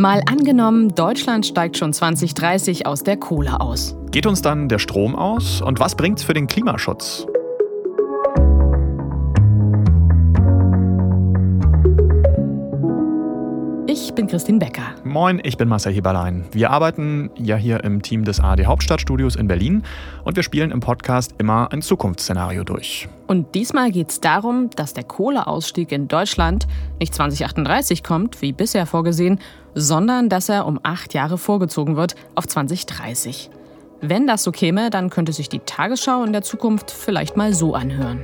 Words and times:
Mal 0.00 0.22
angenommen, 0.24 0.94
Deutschland 0.94 1.44
steigt 1.44 1.76
schon 1.76 1.92
2030 1.92 2.86
aus 2.86 3.04
der 3.04 3.18
Kohle 3.18 3.60
aus. 3.60 3.94
Geht 4.10 4.24
uns 4.24 4.40
dann 4.40 4.70
der 4.70 4.78
Strom 4.78 5.14
aus? 5.14 5.60
Und 5.60 5.78
was 5.78 5.94
bringt's 5.94 6.22
für 6.22 6.32
den 6.32 6.46
Klimaschutz? 6.46 7.26
Christine 14.30 14.60
Becker. 14.60 14.94
Moin, 15.02 15.40
ich 15.42 15.56
bin 15.56 15.68
Marcel 15.68 15.92
Heberlein. 15.92 16.44
Wir 16.52 16.70
arbeiten 16.70 17.30
ja 17.36 17.56
hier 17.56 17.82
im 17.82 18.00
Team 18.00 18.24
des 18.24 18.38
ARD 18.38 18.64
Hauptstadtstudios 18.64 19.34
in 19.34 19.48
Berlin 19.48 19.82
und 20.22 20.36
wir 20.36 20.44
spielen 20.44 20.70
im 20.70 20.78
Podcast 20.78 21.34
immer 21.38 21.72
ein 21.72 21.82
Zukunftsszenario 21.82 22.62
durch. 22.62 23.08
Und 23.26 23.56
diesmal 23.56 23.90
geht 23.90 24.10
es 24.10 24.20
darum, 24.20 24.70
dass 24.76 24.94
der 24.94 25.02
Kohleausstieg 25.02 25.90
in 25.90 26.06
Deutschland 26.06 26.68
nicht 27.00 27.12
2038 27.12 28.04
kommt, 28.04 28.40
wie 28.40 28.52
bisher 28.52 28.86
vorgesehen, 28.86 29.40
sondern 29.74 30.28
dass 30.28 30.48
er 30.48 30.64
um 30.66 30.78
acht 30.84 31.12
Jahre 31.12 31.36
vorgezogen 31.36 31.96
wird 31.96 32.14
auf 32.36 32.46
2030. 32.46 33.50
Wenn 34.00 34.28
das 34.28 34.44
so 34.44 34.52
käme, 34.52 34.90
dann 34.90 35.10
könnte 35.10 35.32
sich 35.32 35.48
die 35.48 35.58
Tagesschau 35.58 36.22
in 36.22 36.32
der 36.32 36.42
Zukunft 36.42 36.92
vielleicht 36.92 37.36
mal 37.36 37.52
so 37.52 37.74
anhören. 37.74 38.20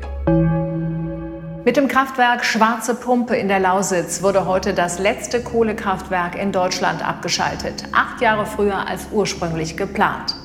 Mit 1.66 1.76
dem 1.76 1.88
Kraftwerk 1.88 2.44
Schwarze 2.44 2.94
Pumpe 2.94 3.34
in 3.34 3.48
der 3.48 3.58
Lausitz 3.58 4.22
wurde 4.22 4.46
heute 4.46 4.72
das 4.72 5.00
letzte 5.00 5.42
Kohlekraftwerk 5.42 6.40
in 6.40 6.52
Deutschland 6.52 7.04
abgeschaltet, 7.04 7.82
acht 7.90 8.20
Jahre 8.20 8.46
früher 8.46 8.86
als 8.86 9.08
ursprünglich 9.10 9.76
geplant. 9.76 10.36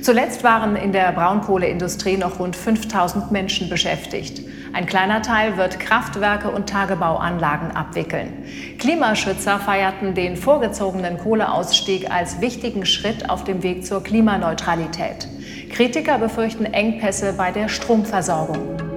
Zuletzt 0.00 0.42
waren 0.42 0.76
in 0.76 0.92
der 0.92 1.12
Braunkohleindustrie 1.12 2.16
noch 2.16 2.38
rund 2.38 2.56
5000 2.56 3.30
Menschen 3.30 3.68
beschäftigt. 3.68 4.40
Ein 4.72 4.86
kleiner 4.86 5.20
Teil 5.20 5.58
wird 5.58 5.78
Kraftwerke 5.80 6.48
und 6.48 6.70
Tagebauanlagen 6.70 7.72
abwickeln. 7.72 8.32
Klimaschützer 8.78 9.58
feierten 9.58 10.14
den 10.14 10.34
vorgezogenen 10.34 11.18
Kohleausstieg 11.18 12.10
als 12.10 12.40
wichtigen 12.40 12.86
Schritt 12.86 13.28
auf 13.28 13.44
dem 13.44 13.62
Weg 13.62 13.84
zur 13.84 14.02
Klimaneutralität. 14.02 15.28
Kritiker 15.70 16.16
befürchten 16.16 16.64
Engpässe 16.64 17.34
bei 17.34 17.52
der 17.52 17.68
Stromversorgung. 17.68 18.89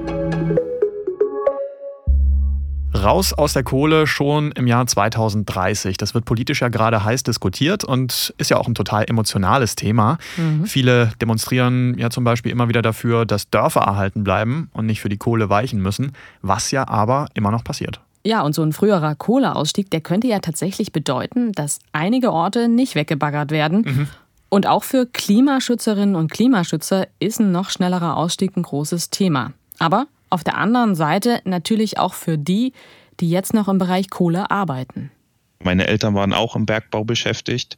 Raus 3.04 3.34
aus 3.34 3.54
der 3.54 3.64
Kohle 3.64 4.08
schon 4.08 4.52
im 4.54 4.66
Jahr 4.66 4.88
2030. 4.88 5.98
Das 5.98 6.14
wird 6.14 6.26
politisch 6.26 6.62
ja 6.62 6.70
gerade 6.70 7.04
heiß 7.04 7.24
diskutiert 7.24 7.84
und 7.84 8.34
ist 8.38 8.50
ja 8.50 8.58
auch 8.58 8.68
ein 8.68 8.76
total 8.76 9.06
emotionales 9.10 9.76
Thema. 9.76 10.18
Mhm. 10.38 10.66
Viele 10.66 11.12
demonstrieren 11.22 11.98
ja 11.98 12.10
zum 12.10 12.24
Beispiel 12.24 12.52
immer 12.52 12.70
wieder 12.70 12.82
dafür, 12.82 13.26
dass 13.26 13.50
Dörfer 13.50 13.82
erhalten 13.82 14.24
bleiben 14.24 14.70
und 14.74 14.86
nicht 14.86 15.02
für 15.02 15.10
die 15.10 15.18
Kohle 15.18 15.50
weichen 15.50 15.82
müssen, 15.82 16.14
was 16.42 16.72
ja 16.72 16.88
aber 16.88 17.28
immer 17.34 17.52
noch 17.52 17.64
passiert. 17.64 18.00
Ja, 18.26 18.42
und 18.42 18.56
so 18.56 18.64
ein 18.64 18.72
früherer 18.72 19.16
Kohleausstieg, 19.16 19.92
der 19.92 20.00
könnte 20.00 20.28
ja 20.28 20.40
tatsächlich 20.40 20.94
bedeuten, 20.94 21.52
dass 21.52 21.80
einige 21.92 22.32
Orte 22.32 22.70
nicht 22.70 22.96
weggebaggert 22.96 23.52
werden. 23.52 23.82
Mhm. 23.86 24.08
Und 24.48 24.68
auch 24.68 24.84
für 24.84 25.08
Klimaschützerinnen 25.08 26.16
und 26.16 26.32
Klimaschützer 26.32 27.08
ist 27.20 27.40
ein 27.40 27.52
noch 27.52 27.70
schnellerer 27.70 28.16
Ausstieg 28.16 28.56
ein 28.56 28.64
großes 28.64 29.10
Thema. 29.10 29.52
Aber 29.80 30.06
auf 30.34 30.44
der 30.44 30.58
anderen 30.58 30.96
Seite 30.96 31.42
natürlich 31.46 32.00
auch 32.00 32.16
für 32.16 32.38
die, 32.38 32.74
die 33.20 33.30
jetzt 33.30 33.54
noch 33.54 33.68
im 33.68 33.78
Bereich 33.78 34.10
Kohle 34.10 34.50
arbeiten. 34.50 35.12
Meine 35.64 35.88
Eltern 35.88 36.16
waren 36.16 36.34
auch 36.34 36.56
im 36.56 36.66
Bergbau 36.66 37.04
beschäftigt 37.04 37.78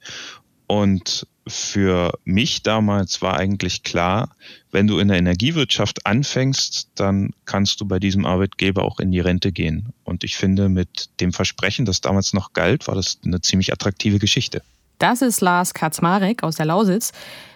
und 0.68 1.28
für 1.48 2.18
mich 2.24 2.64
damals 2.64 3.22
war 3.22 3.38
eigentlich 3.38 3.84
klar, 3.84 4.36
wenn 4.72 4.88
du 4.88 4.98
in 4.98 5.10
der 5.10 5.18
Energiewirtschaft 5.18 6.06
anfängst, 6.06 6.90
dann 6.96 7.32
kannst 7.46 7.82
du 7.82 7.86
bei 7.86 8.00
diesem 8.00 8.26
Arbeitgeber 8.26 8.84
auch 8.84 9.00
in 9.00 9.12
die 9.12 9.20
Rente 9.20 9.52
gehen. 9.52 9.94
Und 10.04 10.24
ich 10.24 10.38
finde, 10.38 10.70
mit 10.70 11.10
dem 11.20 11.34
Versprechen, 11.34 11.86
das 11.86 12.02
damals 12.02 12.34
noch 12.34 12.54
galt, 12.54 12.88
war 12.88 12.96
das 12.96 13.20
eine 13.24 13.42
ziemlich 13.42 13.72
attraktive 13.72 14.18
Geschichte. 14.18 14.64
Das 15.00 15.22
ist 15.22 15.42
Lars 15.42 15.74
Kaczmarek 15.74 16.44
aus 16.44 16.56
der 16.56 16.66
Lausitz. 16.66 17.12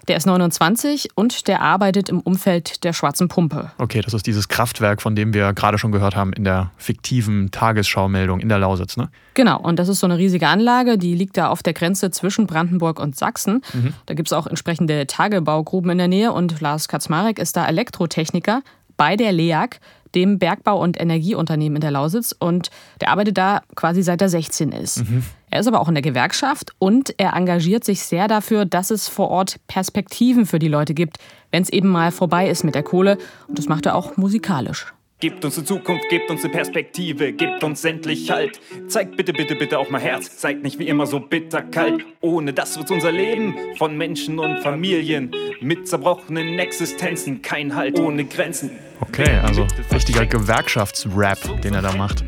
Der 0.08 0.18
ist 0.18 0.26
29 0.26 1.10
und 1.14 1.48
der 1.48 1.62
arbeitet 1.62 2.10
im 2.10 2.20
Umfeld 2.20 2.84
der 2.84 2.94
Schwarzen 2.94 3.28
Pumpe. 3.28 3.72
Okay, 3.78 4.02
das 4.02 4.16
ist 4.16 4.26
dieses 4.26 4.48
Kraftwerk, 4.48 5.04
von 5.04 5.16
dem 5.16 5.36
wir 5.36 5.54
gerade 5.54 5.78
schon 5.78 5.92
gehört 5.92 6.16
haben 6.16 6.34
in 6.34 6.44
der 6.44 6.72
fiktiven 6.78 7.52
Tagesschaumeldung 7.52 8.40
in 8.40 8.50
der 8.50 8.58
Lausitz, 8.58 8.98
ne? 8.98 9.10
Genau, 9.36 9.60
und 9.60 9.78
das 9.78 9.88
ist 9.88 10.00
so 10.00 10.08
eine 10.08 10.18
riesige 10.18 10.48
Anlage, 10.48 10.98
die 10.98 11.14
liegt 11.14 11.38
da 11.38 11.50
auf 11.50 11.62
der 11.62 11.74
Grenze 11.74 12.10
zwischen 12.10 12.48
Brandenburg 12.48 13.00
und 13.00 13.16
Sachsen. 13.16 13.62
Mhm. 13.72 13.94
Da 14.08 14.16
gibt 14.16 14.30
es 14.30 14.34
auch 14.34 14.48
entsprechende 14.48 15.06
Tagebaugruben 15.06 15.92
in 15.92 16.00
der 16.00 16.08
Nähe 16.08 16.34
und 16.34 16.60
Lars 16.60 16.88
Kaczmarek 16.88 17.38
ist 17.38 17.56
da 17.56 17.68
Elektrotechniker 17.68 18.64
bei 19.00 19.16
der 19.16 19.32
LEAG, 19.32 19.80
dem 20.14 20.40
Bergbau- 20.40 20.82
und 20.82 21.00
Energieunternehmen 21.00 21.78
in 21.78 21.82
der 21.82 21.92
Lausitz. 21.92 22.36
Und 22.38 22.70
der 23.00 23.10
arbeitet 23.10 23.38
da 23.38 23.62
quasi 23.76 24.04
seit 24.04 24.22
er 24.22 24.30
16 24.30 24.74
ist. 24.74 25.10
Mhm. 25.10 25.24
Er 25.50 25.62
ist 25.62 25.68
aber 25.68 25.80
auch 25.80 25.88
in 25.88 25.96
der 25.96 26.04
Gewerkschaft 26.04 26.74
und 26.78 27.16
er 27.18 27.34
engagiert 27.34 27.84
sich 27.84 28.04
sehr 28.04 28.28
dafür, 28.28 28.66
dass 28.66 28.92
es 28.92 29.08
vor 29.08 29.30
Ort 29.30 29.60
Perspektiven 29.68 30.46
für 30.46 30.60
die 30.60 30.68
Leute 30.68 30.94
gibt, 30.94 31.18
wenn 31.52 31.64
es 31.64 31.70
eben 31.70 31.88
mal 31.88 32.12
vorbei 32.12 32.50
ist 32.50 32.64
mit 32.64 32.76
der 32.76 32.84
Kohle. 32.84 33.18
Und 33.48 33.58
das 33.58 33.68
macht 33.68 33.86
er 33.86 33.96
auch 33.96 34.18
musikalisch. 34.18 34.94
Gebt 35.22 35.44
uns 35.44 35.58
eine 35.58 35.66
Zukunft, 35.66 36.08
gebt 36.08 36.32
uns 36.32 36.46
eine 36.46 36.54
Perspektive, 36.54 37.34
gebt 37.34 37.62
uns 37.62 37.84
endlich 37.84 38.32
Halt. 38.32 38.62
Zeigt 38.88 39.18
bitte, 39.18 39.34
bitte, 39.34 39.54
bitte 39.56 39.78
auch 39.78 39.90
mal 39.90 40.00
Herz, 40.00 40.40
seid 40.40 40.64
nicht 40.64 40.80
wie 40.80 40.88
immer 40.88 41.08
so 41.08 41.20
bitterkalt. 41.20 42.06
Ohne 42.22 42.54
das 42.54 42.78
wird 42.78 42.90
unser 42.90 43.12
Leben 43.12 43.54
von 43.78 43.98
Menschen 43.98 44.40
und 44.40 44.60
Familien 44.60 45.36
mit 45.60 45.90
zerbrochenen 45.90 46.58
Existenzen 46.58 47.42
kein 47.42 47.76
Halt 47.76 48.00
ohne 48.00 48.24
Grenzen. 48.24 48.72
Okay, 49.02 49.40
also 49.44 49.68
richtiger 49.92 50.26
Gewerkschaftsrap, 50.26 51.62
den 51.64 51.74
er 51.74 51.82
da 51.82 51.92
macht. 51.92 52.24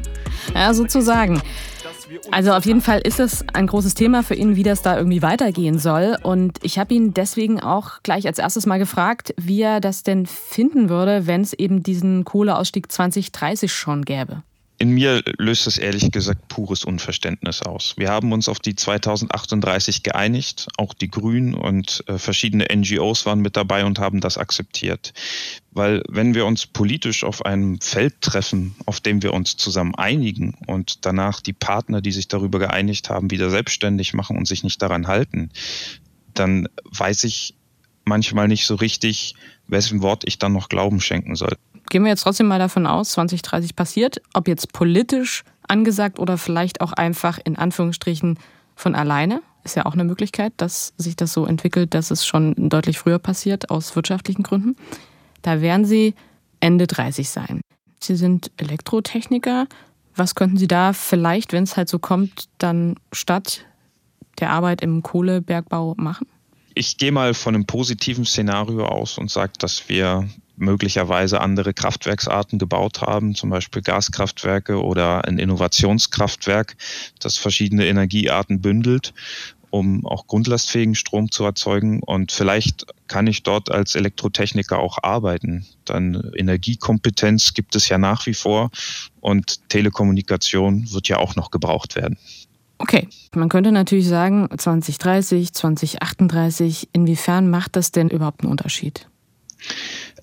Ja, 0.53 0.73
sozusagen. 0.73 1.41
Also 2.31 2.53
auf 2.53 2.66
jeden 2.66 2.81
Fall 2.81 3.01
ist 3.01 3.19
es 3.19 3.45
ein 3.53 3.67
großes 3.67 3.94
Thema 3.94 4.23
für 4.23 4.35
ihn, 4.35 4.55
wie 4.55 4.63
das 4.63 4.81
da 4.81 4.97
irgendwie 4.97 5.22
weitergehen 5.22 5.79
soll. 5.79 6.17
Und 6.23 6.59
ich 6.61 6.79
habe 6.79 6.94
ihn 6.94 7.13
deswegen 7.13 7.59
auch 7.59 8.03
gleich 8.03 8.27
als 8.27 8.39
erstes 8.39 8.66
mal 8.66 8.79
gefragt, 8.79 9.33
wie 9.38 9.61
er 9.61 9.79
das 9.79 10.03
denn 10.03 10.25
finden 10.25 10.89
würde, 10.89 11.27
wenn 11.27 11.41
es 11.41 11.53
eben 11.53 11.83
diesen 11.83 12.25
Kohleausstieg 12.25 12.91
2030 12.91 13.72
schon 13.72 14.03
gäbe. 14.03 14.44
In 14.81 14.93
mir 14.95 15.21
löst 15.37 15.67
es 15.67 15.77
ehrlich 15.77 16.09
gesagt 16.09 16.47
pures 16.47 16.85
Unverständnis 16.85 17.61
aus. 17.61 17.93
Wir 17.97 18.09
haben 18.09 18.31
uns 18.31 18.49
auf 18.49 18.57
die 18.57 18.73
2038 18.73 20.01
geeinigt, 20.01 20.69
auch 20.77 20.95
die 20.95 21.07
Grünen 21.07 21.53
und 21.53 22.03
äh, 22.07 22.17
verschiedene 22.17 22.65
NGOs 22.75 23.27
waren 23.27 23.41
mit 23.41 23.55
dabei 23.55 23.85
und 23.85 23.99
haben 23.99 24.21
das 24.21 24.39
akzeptiert. 24.39 25.13
Weil 25.69 26.01
wenn 26.09 26.33
wir 26.33 26.47
uns 26.47 26.65
politisch 26.65 27.23
auf 27.23 27.45
einem 27.45 27.79
Feld 27.79 28.21
treffen, 28.21 28.73
auf 28.87 28.99
dem 28.99 29.21
wir 29.21 29.33
uns 29.35 29.55
zusammen 29.55 29.93
einigen 29.93 30.55
und 30.65 31.05
danach 31.05 31.41
die 31.41 31.53
Partner, 31.53 32.01
die 32.01 32.11
sich 32.11 32.27
darüber 32.27 32.57
geeinigt 32.57 33.11
haben, 33.11 33.29
wieder 33.29 33.51
selbstständig 33.51 34.15
machen 34.15 34.35
und 34.35 34.47
sich 34.47 34.63
nicht 34.63 34.81
daran 34.81 35.05
halten, 35.05 35.51
dann 36.33 36.67
weiß 36.85 37.25
ich 37.25 37.53
manchmal 38.03 38.47
nicht 38.47 38.65
so 38.65 38.73
richtig, 38.73 39.35
wessen 39.67 40.01
Wort 40.01 40.23
ich 40.25 40.39
dann 40.39 40.53
noch 40.53 40.69
Glauben 40.69 41.01
schenken 41.01 41.35
soll 41.35 41.55
gehen 41.91 42.03
wir 42.03 42.09
jetzt 42.09 42.24
trotzdem 42.24 42.47
mal 42.47 42.57
davon 42.57 42.88
aus, 42.88 43.12
2030 43.12 43.75
passiert, 43.75 44.22
ob 44.34 44.47
jetzt 44.47 44.72
politisch 44.72 45.44
angesagt 45.68 46.19
oder 46.19 46.38
vielleicht 46.38 46.81
auch 46.81 46.94
einfach 46.94 47.38
in 47.44 47.57
Anführungsstrichen 47.57 48.40
von 48.75 48.96
alleine. 48.96 49.41
Ist 49.63 49.75
ja 49.75 49.85
auch 49.85 49.94
eine 49.94 50.06
Möglichkeit, 50.06 50.53
dass 50.57 50.94
sich 50.97 51.18
das 51.18 51.34
so 51.34 51.46
entwickelt, 51.46 51.94
dass 51.94 52.09
es 52.09 52.25
schon 52.25 52.56
deutlich 52.69 52.97
früher 52.97 53.19
passiert 53.19 53.69
aus 53.69 53.96
wirtschaftlichen 53.96 54.41
Gründen. 54.41 54.75
Da 55.41 55.62
werden 55.62 55.85
Sie 55.85 56.16
Ende 56.62 56.88
30 56.88 57.29
sein. 57.29 57.62
Sie 58.00 58.16
sind 58.16 58.52
Elektrotechniker. 58.58 59.68
Was 60.16 60.34
könnten 60.34 60.58
Sie 60.58 60.68
da 60.68 60.94
vielleicht, 60.94 61.52
wenn 61.52 61.66
es 61.66 61.75
halt 61.75 61.90
so 61.90 62.00
kommt, 62.00 62.46
dann 62.58 62.96
statt 63.12 63.66
der 64.40 64.52
Arbeit 64.52 64.81
im 64.81 65.03
Kohlebergbau 65.03 65.96
machen? 65.97 66.25
Ich 66.73 66.97
gehe 66.97 67.12
mal 67.12 67.34
von 67.34 67.53
einem 67.53 67.66
positiven 67.66 68.23
Szenario 68.23 68.85
aus 68.85 69.18
und 69.18 69.29
sage, 69.29 69.53
dass 69.59 69.90
wir 69.90 70.28
möglicherweise 70.61 71.41
andere 71.41 71.73
Kraftwerksarten 71.73 72.59
gebaut 72.59 73.01
haben, 73.01 73.35
zum 73.35 73.49
Beispiel 73.49 73.81
Gaskraftwerke 73.81 74.81
oder 74.81 75.25
ein 75.25 75.39
Innovationskraftwerk, 75.39 76.75
das 77.19 77.38
verschiedene 77.38 77.88
Energiearten 77.88 78.61
bündelt, 78.61 79.13
um 79.72 80.05
auch 80.05 80.28
grundlastfähigen 80.28 80.96
Strom 80.96 81.31
zu 81.31 81.43
erzeugen. 81.43 82.02
Und 82.03 82.31
vielleicht 82.31 82.85
kann 83.08 83.28
ich 83.28 83.43
dort 83.43 83.72
als 83.72 83.96
Elektrotechniker 83.96 84.79
auch 84.79 84.99
arbeiten. 85.02 85.66
Dann 85.85 86.31
Energiekompetenz 86.35 87.53
gibt 87.53 87.75
es 87.75 87.90
ja 87.90 87.97
nach 87.97 88.25
wie 88.25 88.34
vor 88.34 88.69
und 89.19 89.67
Telekommunikation 89.69 90.91
wird 90.91 91.08
ja 91.08 91.17
auch 91.17 91.35
noch 91.35 91.52
gebraucht 91.52 91.96
werden. 91.96 92.17
Okay, 92.78 93.08
man 93.35 93.49
könnte 93.49 93.72
natürlich 93.72 94.08
sagen, 94.08 94.49
2030, 94.55 95.53
2038, 95.53 96.90
inwiefern 96.93 97.47
macht 97.47 97.75
das 97.75 97.91
denn 97.91 98.09
überhaupt 98.09 98.41
einen 98.41 98.49
Unterschied? 98.49 99.08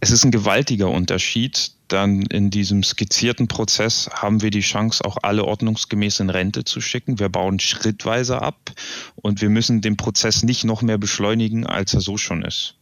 Es 0.01 0.11
ist 0.11 0.25
ein 0.25 0.31
gewaltiger 0.31 0.91
Unterschied. 0.91 1.73
Dann 1.89 2.23
in 2.23 2.51
diesem 2.51 2.83
skizzierten 2.83 3.49
Prozess 3.49 4.11
haben 4.13 4.43
wir 4.43 4.51
die 4.51 4.61
Chance, 4.61 5.05
auch 5.05 5.17
alle 5.23 5.45
ordnungsgemäß 5.45 6.21
in 6.21 6.29
Rente 6.29 6.65
zu 6.65 6.81
schicken. 6.81 7.19
Wir 7.19 7.31
bauen 7.31 7.59
schrittweise 7.61 8.43
ab 8.43 8.73
und 9.17 9.41
wir 9.41 9.49
müssen 9.49 9.81
den 9.81 9.97
Prozess 9.97 10.43
nicht 10.43 10.65
noch 10.65 10.83
mehr 10.83 10.99
beschleunigen, 10.99 11.67
als 11.67 11.95
er 11.95 12.03
so 12.03 12.19
schon 12.19 12.45
ist. 12.45 12.75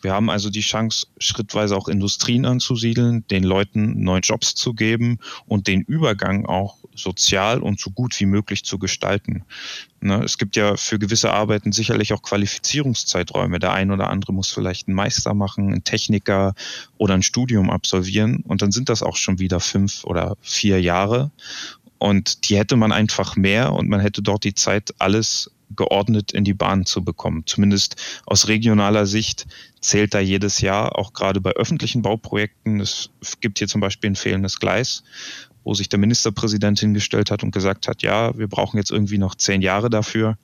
Wir 0.00 0.12
haben 0.12 0.30
also 0.30 0.48
die 0.48 0.60
Chance, 0.60 1.08
schrittweise 1.18 1.76
auch 1.76 1.88
Industrien 1.88 2.46
anzusiedeln, 2.46 3.26
den 3.28 3.42
Leuten 3.42 4.02
neue 4.02 4.20
Jobs 4.20 4.54
zu 4.54 4.72
geben 4.72 5.18
und 5.46 5.66
den 5.66 5.82
Übergang 5.82 6.46
auch 6.46 6.78
sozial 6.98 7.60
und 7.62 7.80
so 7.80 7.90
gut 7.90 8.18
wie 8.20 8.26
möglich 8.26 8.64
zu 8.64 8.78
gestalten. 8.78 9.44
Ne, 10.00 10.22
es 10.22 10.38
gibt 10.38 10.56
ja 10.56 10.76
für 10.76 10.98
gewisse 10.98 11.32
Arbeiten 11.32 11.72
sicherlich 11.72 12.12
auch 12.12 12.22
Qualifizierungszeiträume. 12.22 13.58
Der 13.58 13.72
ein 13.72 13.90
oder 13.90 14.10
andere 14.10 14.32
muss 14.32 14.52
vielleicht 14.52 14.88
einen 14.88 14.94
Meister 14.94 15.34
machen, 15.34 15.72
einen 15.72 15.84
Techniker 15.84 16.54
oder 16.98 17.14
ein 17.14 17.22
Studium 17.22 17.70
absolvieren 17.70 18.42
und 18.46 18.62
dann 18.62 18.72
sind 18.72 18.88
das 18.88 19.02
auch 19.02 19.16
schon 19.16 19.38
wieder 19.38 19.60
fünf 19.60 20.04
oder 20.04 20.36
vier 20.40 20.80
Jahre. 20.80 21.30
Und 21.98 22.48
die 22.48 22.56
hätte 22.56 22.76
man 22.76 22.92
einfach 22.92 23.34
mehr 23.36 23.72
und 23.72 23.88
man 23.88 24.00
hätte 24.00 24.22
dort 24.22 24.44
die 24.44 24.54
Zeit, 24.54 24.94
alles 24.98 25.50
geordnet 25.74 26.32
in 26.32 26.44
die 26.44 26.54
Bahn 26.54 26.86
zu 26.86 27.04
bekommen. 27.04 27.42
Zumindest 27.46 27.96
aus 28.26 28.48
regionaler 28.48 29.06
Sicht 29.06 29.46
zählt 29.80 30.14
da 30.14 30.20
jedes 30.20 30.60
Jahr, 30.60 30.98
auch 30.98 31.12
gerade 31.12 31.40
bei 31.40 31.50
öffentlichen 31.52 32.02
Bauprojekten. 32.02 32.80
Es 32.80 33.10
gibt 33.40 33.58
hier 33.58 33.68
zum 33.68 33.80
Beispiel 33.80 34.10
ein 34.10 34.16
fehlendes 34.16 34.58
Gleis, 34.58 35.02
wo 35.68 35.74
sich 35.74 35.90
der 35.90 35.98
Ministerpräsident 35.98 36.80
hingestellt 36.80 37.30
hat 37.30 37.42
und 37.42 37.50
gesagt 37.50 37.88
hat, 37.88 38.00
ja, 38.00 38.36
wir 38.38 38.48
brauchen 38.48 38.78
jetzt 38.78 38.90
irgendwie 38.90 39.18
noch 39.18 39.34
zehn 39.34 39.60
Jahre 39.60 39.90
dafür. 39.90 40.38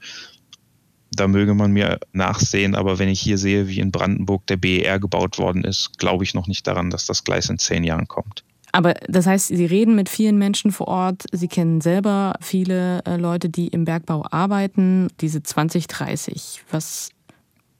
Da 1.12 1.29
möge 1.29 1.55
man 1.55 1.73
mir 1.73 1.99
nachsehen, 2.12 2.75
aber 2.75 2.99
wenn 2.99 3.09
ich 3.09 3.21
hier 3.21 3.38
sehe, 3.38 3.67
wie 3.67 3.81
in 3.81 3.91
Brandenburg 3.91 4.47
der 4.49 4.59
BER 4.59 5.00
gebaut 5.00 5.38
worden 5.38 5.65
ist, 5.65 5.99
glaube 5.99 6.25
ich 6.25 6.35
noch 6.35 6.47
nicht 6.47 6.67
daran, 6.67 6.91
dass 6.91 7.06
das 7.06 7.25
Gleis 7.25 7.49
in 7.49 7.59
zehn 7.59 7.85
Jahren 7.85 8.06
kommt. 8.06 8.44
Aber 8.73 8.93
das 9.09 9.26
heißt, 9.26 9.49
Sie 9.49 9.65
reden 9.65 9.94
mit 9.94 10.11
vielen 10.11 10.37
Menschen 10.37 10.73
vor 10.73 10.88
Ort. 10.88 11.25
Sie 11.32 11.49
kennen 11.49 11.81
selber 11.81 12.35
viele 12.43 13.03
äh, 13.06 13.17
Leute, 13.17 13.49
die 13.49 13.69
im 13.69 13.87
Bergbau 13.87 14.27
arbeiten. 14.31 15.09
Diese 15.23 15.43
2030, 15.43 16.65
was 16.70 17.14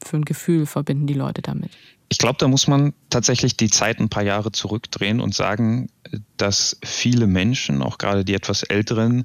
für 0.05 0.17
ein 0.17 0.25
Gefühl 0.25 0.67
verbinden 0.67 1.07
die 1.07 1.15
Leute 1.15 1.43
damit? 1.43 1.71
Ich 2.09 2.19
glaube, 2.19 2.37
da 2.39 2.49
muss 2.49 2.69
man 2.69 2.93
tatsächlich 3.11 3.57
die 3.57 3.71
Zeit 3.71 3.99
ein 3.99 4.09
paar 4.09 4.23
Jahre 4.23 4.53
zurückdrehen 4.53 5.21
und 5.21 5.35
sagen, 5.35 5.89
dass 6.37 6.79
viele 6.85 7.27
Menschen, 7.27 7.83
auch 7.83 7.99
gerade 7.99 8.25
die 8.25 8.35
etwas 8.35 8.63
älteren, 8.63 9.25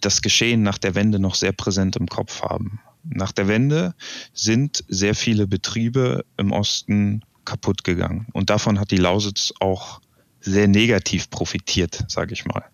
das 0.00 0.22
Geschehen 0.22 0.62
nach 0.62 0.78
der 0.78 0.94
Wende 0.94 1.18
noch 1.18 1.34
sehr 1.34 1.52
präsent 1.52 1.96
im 1.96 2.06
Kopf 2.06 2.42
haben. 2.42 2.80
Nach 3.04 3.32
der 3.32 3.48
Wende 3.48 3.94
sind 4.32 4.84
sehr 4.88 5.14
viele 5.14 5.46
Betriebe 5.46 6.24
im 6.36 6.52
Osten 6.52 7.22
kaputt 7.44 7.84
gegangen. 7.84 8.26
Und 8.32 8.50
davon 8.50 8.78
hat 8.78 8.90
die 8.90 8.96
Lausitz 8.96 9.52
auch 9.60 10.00
sehr 10.40 10.68
negativ 10.68 11.30
profitiert, 11.30 12.04
sage 12.08 12.32
ich 12.32 12.46
mal. 12.46 12.64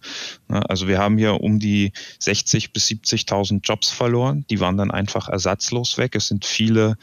Ne, 0.48 0.68
also 0.68 0.86
wir 0.86 0.98
haben 0.98 1.18
hier 1.18 1.40
um 1.40 1.58
die 1.58 1.92
60 2.20 2.72
bis 2.72 2.86
70.000 2.88 3.60
Jobs 3.62 3.90
verloren. 3.90 4.44
Die 4.50 4.60
waren 4.60 4.76
dann 4.76 4.90
einfach 4.90 5.28
ersatzlos 5.28 5.98
weg. 5.98 6.14
Es 6.14 6.28
sind 6.28 6.44
viele 6.44 6.96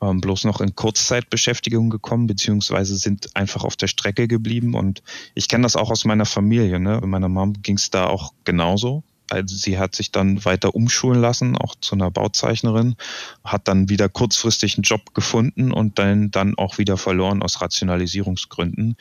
ähm, 0.00 0.20
bloß 0.20 0.44
noch 0.44 0.60
in 0.60 0.74
Kurzzeitbeschäftigung 0.74 1.90
gekommen, 1.90 2.26
beziehungsweise 2.26 2.96
sind 2.96 3.34
einfach 3.36 3.64
auf 3.64 3.76
der 3.76 3.88
Strecke 3.88 4.28
geblieben. 4.28 4.74
Und 4.74 5.02
ich 5.34 5.48
kenne 5.48 5.62
das 5.62 5.76
auch 5.76 5.90
aus 5.90 6.04
meiner 6.04 6.26
Familie. 6.26 6.78
Ne? 6.78 7.00
Meiner 7.04 7.28
Mom 7.28 7.54
ging 7.62 7.76
es 7.76 7.90
da 7.90 8.06
auch 8.06 8.32
genauso. 8.44 9.02
Also 9.30 9.56
sie 9.56 9.78
hat 9.78 9.94
sich 9.94 10.10
dann 10.10 10.44
weiter 10.44 10.74
umschulen 10.74 11.20
lassen, 11.20 11.56
auch 11.56 11.74
zu 11.80 11.94
einer 11.94 12.10
Bauzeichnerin, 12.10 12.96
hat 13.44 13.68
dann 13.68 13.88
wieder 13.90 14.08
kurzfristig 14.08 14.76
einen 14.76 14.84
Job 14.84 15.14
gefunden 15.14 15.70
und 15.70 15.98
dann, 15.98 16.30
dann 16.30 16.56
auch 16.56 16.78
wieder 16.78 16.96
verloren 16.96 17.42
aus 17.42 17.60
Rationalisierungsgründen. 17.60 18.96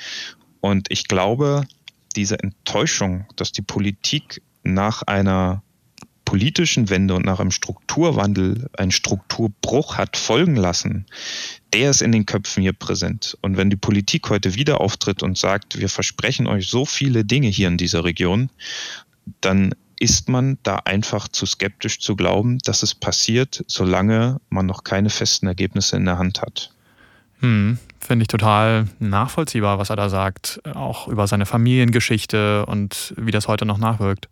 Und 0.60 0.92
ich 0.92 1.08
glaube, 1.08 1.66
diese 2.16 2.40
Enttäuschung, 2.40 3.26
dass 3.38 3.54
die 3.54 3.62
Politik 3.62 4.42
nach 4.64 5.04
einer 5.04 5.64
politischen 6.28 6.90
Wende 6.90 7.16
und 7.16 7.26
nach 7.26 7.40
einem 7.40 7.52
Strukturwandel 7.52 8.70
einen 8.78 8.92
Strukturbruch 8.92 9.96
hat 9.96 10.18
folgen 10.18 10.58
lassen, 10.58 11.06
der 11.74 11.90
ist 11.90 12.02
in 12.02 12.12
den 12.12 12.26
Köpfen 12.26 12.62
hier 12.62 12.74
präsent. 12.74 13.38
Und 13.40 13.56
wenn 13.56 13.70
die 13.70 13.78
Politik 13.78 14.30
heute 14.30 14.54
wieder 14.54 14.82
auftritt 14.82 15.24
und 15.24 15.38
sagt, 15.38 15.80
wir 15.80 15.88
versprechen 15.88 16.46
euch 16.46 16.68
so 16.68 16.84
viele 16.84 17.24
Dinge 17.24 17.48
hier 17.48 17.70
in 17.70 17.78
dieser 17.78 18.04
Region, 18.04 18.50
dann 19.40 19.74
ist 20.02 20.28
man 20.28 20.58
da 20.64 20.82
einfach 20.84 21.30
zu 21.30 21.46
skeptisch 21.46 22.02
zu 22.02 22.18
glauben, 22.18 22.60
dass 22.66 22.84
es 22.84 22.94
passiert, 22.94 23.64
solange 23.68 24.42
man 24.50 24.66
noch 24.66 24.84
keine 24.84 25.10
festen 25.10 25.48
Ergebnisse 25.48 25.96
in 25.96 26.04
der 26.04 26.18
Hand 26.18 26.42
hat. 26.42 26.72
Hm, 27.40 27.78
Finde 28.02 28.24
ich 28.24 28.28
total 28.28 28.90
nachvollziehbar, 29.00 29.80
was 29.80 29.92
er 29.92 29.96
da 29.96 30.10
sagt, 30.10 30.60
auch 30.74 31.08
über 31.08 31.26
seine 31.26 31.46
Familiengeschichte 31.46 32.66
und 32.66 33.14
wie 33.16 33.32
das 33.32 33.48
heute 33.48 33.66
noch 33.66 33.78
nachwirkt. 33.78 34.28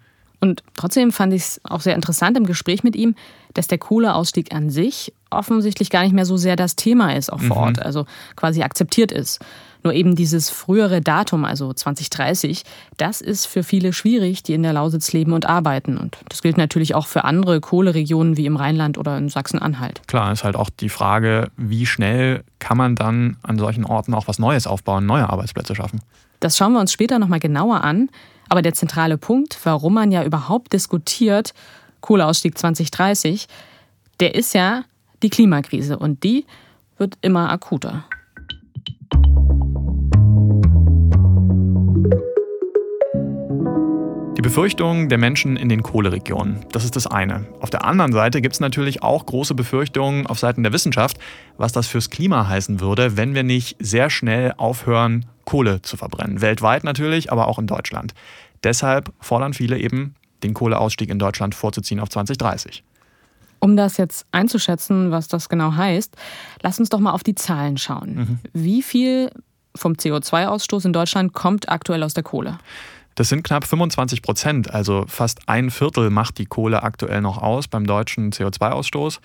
Und 0.45 0.61
trotzdem 0.75 1.11
fand 1.11 1.33
ich 1.33 1.41
es 1.41 1.61
auch 1.63 1.81
sehr 1.81 1.95
interessant 1.95 2.37
im 2.37 2.45
Gespräch 2.45 2.83
mit 2.83 2.95
ihm, 2.95 3.15
dass 3.55 3.65
der 3.65 3.79
Kohleausstieg 3.79 4.53
an 4.53 4.69
sich 4.69 5.11
offensichtlich 5.31 5.89
gar 5.89 6.03
nicht 6.03 6.13
mehr 6.13 6.25
so 6.25 6.37
sehr 6.37 6.55
das 6.55 6.75
Thema 6.75 7.15
ist, 7.15 7.33
auch 7.33 7.41
vor 7.41 7.57
mhm. 7.57 7.63
Ort, 7.63 7.81
also 7.81 8.05
quasi 8.35 8.61
akzeptiert 8.61 9.11
ist. 9.11 9.39
Nur 9.83 9.93
eben 9.93 10.15
dieses 10.15 10.51
frühere 10.51 11.01
Datum, 11.01 11.45
also 11.45 11.73
2030, 11.73 12.63
das 12.97 13.21
ist 13.21 13.47
für 13.47 13.63
viele 13.63 13.91
schwierig, 13.91 14.43
die 14.43 14.53
in 14.53 14.61
der 14.61 14.73
Lausitz 14.73 15.13
leben 15.13 15.33
und 15.33 15.47
arbeiten. 15.47 15.97
Und 15.97 16.17
das 16.29 16.43
gilt 16.43 16.57
natürlich 16.57 16.93
auch 16.93 17.07
für 17.07 17.23
andere 17.23 17.59
Kohleregionen 17.59 18.37
wie 18.37 18.45
im 18.45 18.55
Rheinland 18.55 18.99
oder 18.99 19.17
in 19.17 19.29
Sachsen-Anhalt. 19.29 20.07
Klar, 20.07 20.31
ist 20.31 20.43
halt 20.43 20.55
auch 20.55 20.69
die 20.69 20.89
Frage, 20.89 21.49
wie 21.57 21.87
schnell 21.87 22.43
kann 22.59 22.77
man 22.77 22.95
dann 22.95 23.37
an 23.41 23.57
solchen 23.57 23.83
Orten 23.83 24.13
auch 24.13 24.27
was 24.27 24.37
Neues 24.37 24.67
aufbauen, 24.67 25.07
neue 25.07 25.27
Arbeitsplätze 25.27 25.73
schaffen. 25.73 26.01
Das 26.39 26.55
schauen 26.55 26.73
wir 26.73 26.79
uns 26.79 26.91
später 26.91 27.17
nochmal 27.17 27.39
genauer 27.39 27.83
an. 27.83 28.09
Aber 28.49 28.61
der 28.61 28.73
zentrale 28.73 29.17
Punkt, 29.17 29.57
warum 29.63 29.95
man 29.95 30.11
ja 30.11 30.23
überhaupt 30.23 30.73
diskutiert, 30.73 31.53
Kohleausstieg 32.01 32.57
2030, 32.57 33.47
der 34.19 34.35
ist 34.35 34.53
ja 34.53 34.83
die 35.23 35.29
Klimakrise. 35.29 35.97
Und 35.97 36.23
die 36.23 36.45
wird 36.97 37.17
immer 37.21 37.49
akuter. 37.49 38.05
Befürchtungen 44.55 45.09
der 45.09 45.17
Menschen 45.17 45.57
in 45.57 45.67
den 45.67 45.83
Kohleregionen. 45.83 46.65
Das 46.71 46.85
ist 46.85 46.95
das 46.95 47.07
eine. 47.07 47.45
Auf 47.59 47.71
der 47.71 47.83
anderen 47.83 48.13
Seite 48.13 48.39
gibt 48.39 48.55
es 48.55 48.61
natürlich 48.61 49.03
auch 49.03 49.25
große 49.25 49.53
Befürchtungen 49.53 50.27
auf 50.27 50.39
Seiten 50.39 50.63
der 50.63 50.71
Wissenschaft, 50.71 51.17
was 51.57 51.73
das 51.73 51.87
fürs 51.87 52.09
Klima 52.09 52.47
heißen 52.47 52.79
würde, 52.79 53.17
wenn 53.17 53.35
wir 53.35 53.43
nicht 53.43 53.75
sehr 53.79 54.09
schnell 54.09 54.53
aufhören, 54.55 55.25
Kohle 55.43 55.81
zu 55.81 55.97
verbrennen. 55.97 56.39
Weltweit 56.39 56.85
natürlich, 56.85 57.33
aber 57.33 57.49
auch 57.49 57.59
in 57.59 57.67
Deutschland. 57.67 58.13
Deshalb 58.63 59.11
fordern 59.19 59.53
viele 59.53 59.77
eben, 59.77 60.15
den 60.41 60.53
Kohleausstieg 60.53 61.09
in 61.09 61.19
Deutschland 61.19 61.53
vorzuziehen 61.53 61.99
auf 61.99 62.07
2030. 62.07 62.85
Um 63.59 63.75
das 63.75 63.97
jetzt 63.97 64.25
einzuschätzen, 64.31 65.11
was 65.11 65.27
das 65.27 65.49
genau 65.49 65.75
heißt, 65.75 66.15
lass 66.61 66.79
uns 66.79 66.87
doch 66.87 67.01
mal 67.01 67.11
auf 67.11 67.23
die 67.23 67.35
Zahlen 67.35 67.77
schauen. 67.77 68.15
Mhm. 68.15 68.39
Wie 68.53 68.81
viel 68.81 69.31
vom 69.75 69.95
CO2-Ausstoß 69.95 70.85
in 70.85 70.93
Deutschland 70.93 71.33
kommt 71.33 71.67
aktuell 71.67 72.03
aus 72.03 72.13
der 72.13 72.23
Kohle? 72.23 72.57
Das 73.15 73.29
sind 73.29 73.43
knapp 73.43 73.65
25 73.65 74.21
Prozent, 74.21 74.73
also 74.73 75.05
fast 75.07 75.47
ein 75.47 75.71
Viertel 75.71 76.09
macht 76.09 76.37
die 76.37 76.45
Kohle 76.45 76.83
aktuell 76.83 77.21
noch 77.21 77.37
aus 77.37 77.69
beim 77.69 77.87
deutschen 77.87 78.31
CO2-Ausstoß. 78.31 79.19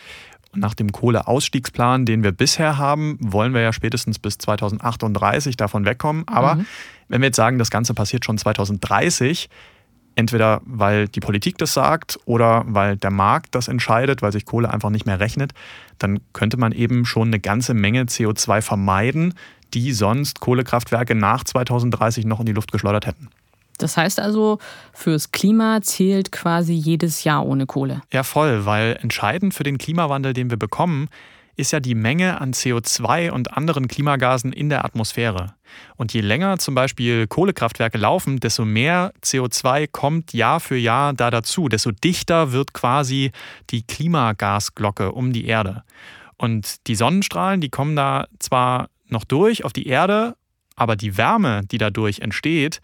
Nach 0.54 0.74
dem 0.74 0.90
Kohleausstiegsplan, 0.92 2.06
den 2.06 2.22
wir 2.22 2.32
bisher 2.32 2.78
haben, 2.78 3.18
wollen 3.20 3.52
wir 3.52 3.60
ja 3.60 3.72
spätestens 3.72 4.18
bis 4.18 4.38
2038 4.38 5.56
davon 5.56 5.84
wegkommen. 5.84 6.26
Aber 6.26 6.56
mhm. 6.56 6.66
wenn 7.08 7.20
wir 7.20 7.26
jetzt 7.26 7.36
sagen, 7.36 7.58
das 7.58 7.70
Ganze 7.70 7.94
passiert 7.94 8.24
schon 8.24 8.38
2030, 8.38 9.48
entweder 10.16 10.60
weil 10.64 11.08
die 11.08 11.20
Politik 11.20 11.58
das 11.58 11.72
sagt 11.72 12.18
oder 12.24 12.64
weil 12.66 12.96
der 12.96 13.10
Markt 13.10 13.54
das 13.54 13.68
entscheidet, 13.68 14.22
weil 14.22 14.32
sich 14.32 14.44
Kohle 14.44 14.72
einfach 14.72 14.90
nicht 14.90 15.06
mehr 15.06 15.20
rechnet, 15.20 15.52
dann 15.98 16.20
könnte 16.32 16.56
man 16.56 16.72
eben 16.72 17.06
schon 17.06 17.28
eine 17.28 17.40
ganze 17.40 17.74
Menge 17.74 18.04
CO2 18.04 18.60
vermeiden, 18.60 19.34
die 19.74 19.92
sonst 19.92 20.40
Kohlekraftwerke 20.40 21.14
nach 21.14 21.44
2030 21.44 22.24
noch 22.24 22.40
in 22.40 22.46
die 22.46 22.52
Luft 22.52 22.72
geschleudert 22.72 23.06
hätten. 23.06 23.28
Das 23.82 23.96
heißt 23.96 24.20
also, 24.20 24.58
fürs 24.92 25.32
Klima 25.32 25.80
zählt 25.82 26.32
quasi 26.32 26.72
jedes 26.72 27.24
Jahr 27.24 27.46
ohne 27.46 27.66
Kohle. 27.66 28.02
Ja, 28.12 28.22
voll, 28.22 28.66
weil 28.66 28.98
entscheidend 29.00 29.54
für 29.54 29.62
den 29.62 29.78
Klimawandel, 29.78 30.32
den 30.32 30.50
wir 30.50 30.58
bekommen, 30.58 31.08
ist 31.56 31.72
ja 31.72 31.80
die 31.80 31.94
Menge 31.94 32.40
an 32.40 32.52
CO2 32.52 33.30
und 33.30 33.52
anderen 33.56 33.86
Klimagasen 33.86 34.52
in 34.52 34.70
der 34.70 34.84
Atmosphäre. 34.84 35.54
Und 35.96 36.12
je 36.12 36.22
länger 36.22 36.58
zum 36.58 36.74
Beispiel 36.74 37.26
Kohlekraftwerke 37.26 37.98
laufen, 37.98 38.40
desto 38.40 38.64
mehr 38.64 39.12
CO2 39.22 39.86
kommt 39.90 40.32
Jahr 40.32 40.60
für 40.60 40.76
Jahr 40.76 41.12
da 41.12 41.30
dazu, 41.30 41.68
desto 41.68 41.90
dichter 41.90 42.52
wird 42.52 42.72
quasi 42.72 43.30
die 43.70 43.82
Klimagasglocke 43.82 45.12
um 45.12 45.32
die 45.32 45.46
Erde. 45.46 45.84
Und 46.38 46.86
die 46.86 46.94
Sonnenstrahlen, 46.94 47.60
die 47.60 47.68
kommen 47.68 47.94
da 47.94 48.26
zwar 48.38 48.88
noch 49.08 49.24
durch 49.24 49.64
auf 49.64 49.74
die 49.74 49.86
Erde, 49.86 50.36
aber 50.76 50.96
die 50.96 51.18
Wärme, 51.18 51.60
die 51.70 51.78
dadurch 51.78 52.20
entsteht, 52.20 52.80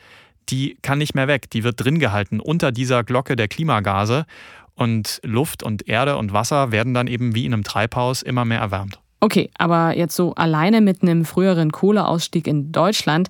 die 0.49 0.77
kann 0.83 0.99
nicht 0.99 1.15
mehr 1.15 1.29
weg. 1.29 1.51
Die 1.51 1.65
wird 1.65 1.83
drin 1.83 1.99
gehalten 1.99 2.41
unter 2.41 2.73
dieser 2.73 3.05
Glocke 3.05 3.37
der 3.37 3.49
Klimagase. 3.49 4.27
Und 4.75 5.21
Luft 5.25 5.63
und 5.63 5.89
Erde 5.89 6.17
und 6.19 6.33
Wasser 6.33 6.71
werden 6.71 6.93
dann 6.93 7.07
eben 7.07 7.35
wie 7.35 7.47
in 7.47 7.55
einem 7.55 7.65
Treibhaus 7.65 8.23
immer 8.23 8.45
mehr 8.45 8.61
erwärmt. 8.61 9.01
Okay, 9.21 9.51
aber 9.57 9.97
jetzt 9.97 10.15
so 10.15 10.35
alleine 10.35 10.83
mit 10.83 11.03
einem 11.03 11.25
früheren 11.25 11.73
Kohleausstieg 11.73 12.47
in 12.47 12.73
Deutschland 12.73 13.29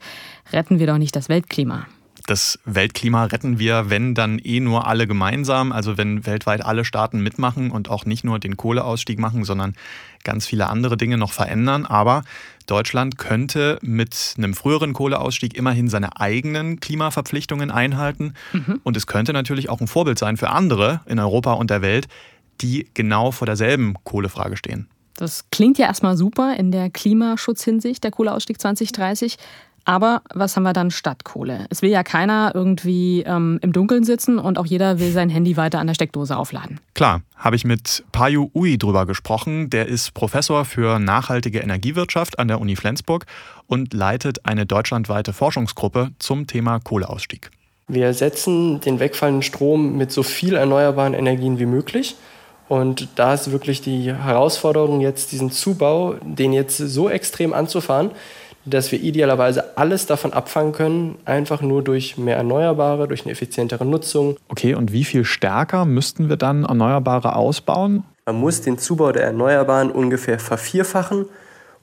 retten 0.52 0.80
wir 0.80 0.86
doch 0.88 0.98
nicht 0.98 1.14
das 1.14 1.28
Weltklima. 1.28 1.86
Das 2.26 2.58
Weltklima 2.64 3.24
retten 3.24 3.58
wir, 3.58 3.88
wenn 3.88 4.14
dann 4.14 4.38
eh 4.38 4.60
nur 4.60 4.86
alle 4.86 5.06
gemeinsam, 5.06 5.72
also 5.72 5.96
wenn 5.96 6.26
weltweit 6.26 6.64
alle 6.64 6.84
Staaten 6.84 7.20
mitmachen 7.20 7.70
und 7.70 7.88
auch 7.88 8.04
nicht 8.04 8.24
nur 8.24 8.38
den 8.38 8.56
Kohleausstieg 8.56 9.18
machen, 9.18 9.44
sondern 9.44 9.74
ganz 10.24 10.46
viele 10.46 10.68
andere 10.68 10.96
Dinge 10.96 11.18
noch 11.18 11.32
verändern. 11.32 11.86
Aber 11.86 12.24
Deutschland 12.66 13.16
könnte 13.16 13.78
mit 13.80 14.34
einem 14.36 14.54
früheren 14.54 14.92
Kohleausstieg 14.92 15.56
immerhin 15.56 15.88
seine 15.88 16.20
eigenen 16.20 16.80
Klimaverpflichtungen 16.80 17.70
einhalten. 17.70 18.34
Mhm. 18.52 18.80
Und 18.82 18.96
es 18.96 19.06
könnte 19.06 19.32
natürlich 19.32 19.68
auch 19.68 19.80
ein 19.80 19.86
Vorbild 19.86 20.18
sein 20.18 20.36
für 20.36 20.50
andere 20.50 21.00
in 21.06 21.20
Europa 21.20 21.52
und 21.52 21.70
der 21.70 21.80
Welt, 21.80 22.08
die 22.60 22.88
genau 22.94 23.30
vor 23.30 23.46
derselben 23.46 23.94
Kohlefrage 24.02 24.56
stehen. 24.56 24.88
Das 25.16 25.46
klingt 25.50 25.78
ja 25.78 25.86
erstmal 25.86 26.16
super 26.16 26.56
in 26.56 26.70
der 26.70 26.90
Klimaschutzhinsicht, 26.90 28.04
der 28.04 28.10
Kohleausstieg 28.10 28.60
2030. 28.60 29.38
Aber 29.86 30.22
was 30.34 30.56
haben 30.56 30.64
wir 30.64 30.72
dann 30.72 30.90
statt 30.90 31.22
Kohle? 31.22 31.66
Es 31.70 31.80
will 31.80 31.90
ja 31.90 32.02
keiner 32.02 32.50
irgendwie 32.54 33.22
ähm, 33.22 33.60
im 33.62 33.72
Dunkeln 33.72 34.02
sitzen 34.02 34.40
und 34.40 34.58
auch 34.58 34.66
jeder 34.66 34.98
will 34.98 35.12
sein 35.12 35.30
Handy 35.30 35.56
weiter 35.56 35.78
an 35.78 35.86
der 35.86 35.94
Steckdose 35.94 36.36
aufladen. 36.36 36.80
Klar, 36.94 37.22
habe 37.36 37.54
ich 37.54 37.64
mit 37.64 38.04
Payu 38.10 38.50
Ui 38.52 38.78
drüber 38.78 39.06
gesprochen. 39.06 39.70
Der 39.70 39.86
ist 39.86 40.12
Professor 40.12 40.64
für 40.64 40.98
nachhaltige 40.98 41.60
Energiewirtschaft 41.60 42.40
an 42.40 42.48
der 42.48 42.60
Uni 42.60 42.74
Flensburg 42.74 43.26
und 43.68 43.94
leitet 43.94 44.44
eine 44.44 44.66
deutschlandweite 44.66 45.32
Forschungsgruppe 45.32 46.10
zum 46.18 46.48
Thema 46.48 46.80
Kohleausstieg. 46.80 47.50
Wir 47.86 48.06
ersetzen 48.06 48.80
den 48.80 48.98
wegfallenden 48.98 49.42
Strom 49.42 49.96
mit 49.96 50.10
so 50.10 50.24
viel 50.24 50.56
erneuerbaren 50.56 51.14
Energien 51.14 51.60
wie 51.60 51.66
möglich. 51.66 52.16
Und 52.68 53.06
da 53.14 53.34
ist 53.34 53.52
wirklich 53.52 53.80
die 53.80 54.12
Herausforderung, 54.12 55.00
jetzt 55.00 55.30
diesen 55.30 55.52
Zubau, 55.52 56.16
den 56.24 56.52
jetzt 56.52 56.76
so 56.76 57.08
extrem 57.08 57.52
anzufahren, 57.52 58.10
dass 58.66 58.92
wir 58.92 59.00
idealerweise 59.00 59.76
alles 59.78 60.06
davon 60.06 60.32
abfangen 60.32 60.72
können, 60.72 61.18
einfach 61.24 61.62
nur 61.62 61.82
durch 61.82 62.18
mehr 62.18 62.36
Erneuerbare, 62.36 63.08
durch 63.08 63.22
eine 63.22 63.32
effizientere 63.32 63.84
Nutzung. 63.84 64.36
Okay, 64.48 64.74
und 64.74 64.92
wie 64.92 65.04
viel 65.04 65.24
stärker 65.24 65.84
müssten 65.84 66.28
wir 66.28 66.36
dann 66.36 66.64
Erneuerbare 66.64 67.36
ausbauen? 67.36 68.04
Man 68.26 68.36
muss 68.36 68.60
den 68.60 68.76
Zubau 68.76 69.12
der 69.12 69.24
Erneuerbaren 69.24 69.90
ungefähr 69.90 70.38
vervierfachen. 70.38 71.26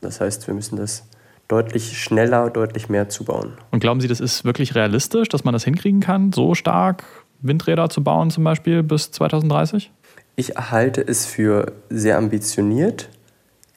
Das 0.02 0.20
heißt, 0.20 0.46
wir 0.48 0.54
müssen 0.54 0.76
das 0.76 1.08
deutlich 1.48 2.02
schneller, 2.02 2.50
deutlich 2.50 2.90
mehr 2.90 3.10
zubauen. 3.10 3.54
Und 3.72 3.80
glauben 3.80 4.02
Sie, 4.02 4.08
das 4.08 4.20
ist 4.20 4.44
wirklich 4.44 4.76
realistisch, 4.76 5.30
dass 5.30 5.44
man 5.44 5.54
das 5.54 5.64
hinkriegen 5.64 6.02
kann, 6.02 6.34
so 6.34 6.56
stark 6.56 7.04
Windräder 7.40 7.90
zu 7.90 8.04
bauen 8.04 8.30
zum 8.32 8.44
Beispiel 8.44 8.84
bis 8.84 9.12
2030? 9.12 9.92
Ich 10.36 10.56
halte 10.56 11.02
es 11.02 11.26
für 11.26 11.74
sehr 11.90 12.18
ambitioniert 12.18 13.10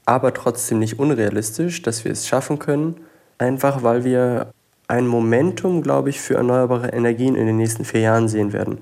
aber 0.06 0.32
trotzdem 0.32 0.78
nicht 0.78 0.98
unrealistisch, 0.98 1.82
dass 1.82 2.04
wir 2.04 2.12
es 2.12 2.26
schaffen 2.26 2.58
können, 2.58 2.96
einfach 3.38 3.82
weil 3.82 4.04
wir 4.04 4.52
ein 4.88 5.06
Momentum, 5.06 5.82
glaube 5.82 6.10
ich, 6.10 6.20
für 6.20 6.36
erneuerbare 6.36 6.88
Energien 6.88 7.34
in 7.34 7.46
den 7.46 7.56
nächsten 7.56 7.84
vier 7.84 8.00
Jahren 8.00 8.28
sehen 8.28 8.52
werden. 8.52 8.78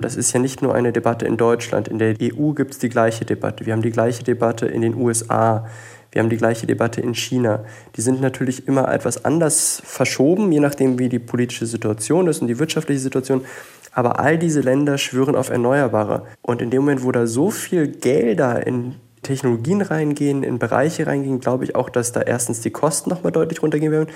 Das 0.00 0.16
ist 0.16 0.32
ja 0.32 0.40
nicht 0.40 0.62
nur 0.62 0.74
eine 0.74 0.92
Debatte 0.92 1.26
in 1.26 1.36
Deutschland. 1.36 1.88
In 1.88 1.98
der 1.98 2.16
EU 2.20 2.52
gibt 2.52 2.72
es 2.72 2.78
die 2.78 2.88
gleiche 2.88 3.24
Debatte. 3.24 3.66
Wir 3.66 3.74
haben 3.74 3.82
die 3.82 3.90
gleiche 3.90 4.24
Debatte 4.24 4.66
in 4.66 4.80
den 4.80 4.94
USA. 4.94 5.68
Wir 6.10 6.22
haben 6.22 6.30
die 6.30 6.38
gleiche 6.38 6.66
Debatte 6.66 7.00
in 7.00 7.14
China. 7.14 7.64
Die 7.96 8.00
sind 8.00 8.20
natürlich 8.20 8.66
immer 8.66 8.92
etwas 8.92 9.24
anders 9.24 9.80
verschoben, 9.84 10.50
je 10.50 10.60
nachdem, 10.60 10.98
wie 10.98 11.08
die 11.08 11.18
politische 11.18 11.66
Situation 11.66 12.26
ist 12.26 12.40
und 12.40 12.48
die 12.48 12.58
wirtschaftliche 12.58 13.00
Situation. 13.00 13.44
Aber 13.92 14.18
all 14.18 14.38
diese 14.38 14.60
Länder 14.60 14.98
schwören 14.98 15.36
auf 15.36 15.50
Erneuerbare. 15.50 16.26
Und 16.40 16.62
in 16.62 16.70
dem 16.70 16.82
Moment, 16.82 17.04
wo 17.04 17.12
da 17.12 17.26
so 17.26 17.50
viel 17.50 17.86
Gelder 17.88 18.66
in 18.66 18.96
Technologien 19.22 19.82
reingehen, 19.82 20.42
in 20.42 20.58
Bereiche 20.58 21.06
reingehen, 21.06 21.40
glaube 21.40 21.64
ich 21.64 21.74
auch, 21.74 21.90
dass 21.90 22.12
da 22.12 22.20
erstens 22.20 22.60
die 22.60 22.70
Kosten 22.70 23.10
nochmal 23.10 23.32
deutlich 23.32 23.62
runtergehen 23.62 23.92
werden. 23.92 24.10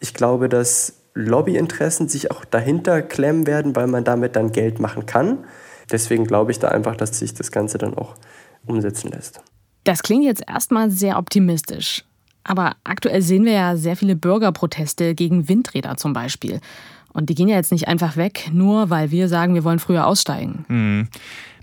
Ich 0.00 0.14
glaube, 0.14 0.48
dass 0.48 0.94
Lobbyinteressen 1.14 2.08
sich 2.08 2.30
auch 2.30 2.44
dahinter 2.44 3.02
klemmen 3.02 3.46
werden, 3.46 3.76
weil 3.76 3.86
man 3.86 4.04
damit 4.04 4.36
dann 4.36 4.52
Geld 4.52 4.78
machen 4.78 5.06
kann. 5.06 5.44
Deswegen 5.90 6.24
glaube 6.24 6.52
ich 6.52 6.58
da 6.58 6.68
einfach, 6.68 6.96
dass 6.96 7.18
sich 7.18 7.34
das 7.34 7.50
Ganze 7.50 7.78
dann 7.78 7.94
auch 7.94 8.14
umsetzen 8.66 9.10
lässt. 9.10 9.40
Das 9.84 10.02
klingt 10.02 10.24
jetzt 10.24 10.42
erstmal 10.48 10.90
sehr 10.90 11.18
optimistisch. 11.18 12.04
Aber 12.44 12.76
aktuell 12.84 13.22
sehen 13.22 13.44
wir 13.44 13.52
ja 13.52 13.76
sehr 13.76 13.96
viele 13.96 14.16
Bürgerproteste 14.16 15.14
gegen 15.14 15.48
Windräder 15.48 15.96
zum 15.96 16.12
Beispiel. 16.12 16.60
Und 17.12 17.28
die 17.28 17.34
gehen 17.34 17.48
ja 17.48 17.56
jetzt 17.56 17.72
nicht 17.72 17.88
einfach 17.88 18.16
weg, 18.16 18.50
nur 18.52 18.90
weil 18.90 19.10
wir 19.10 19.28
sagen, 19.28 19.54
wir 19.54 19.64
wollen 19.64 19.78
früher 19.78 20.06
aussteigen. 20.06 20.64
Hm. 20.68 21.08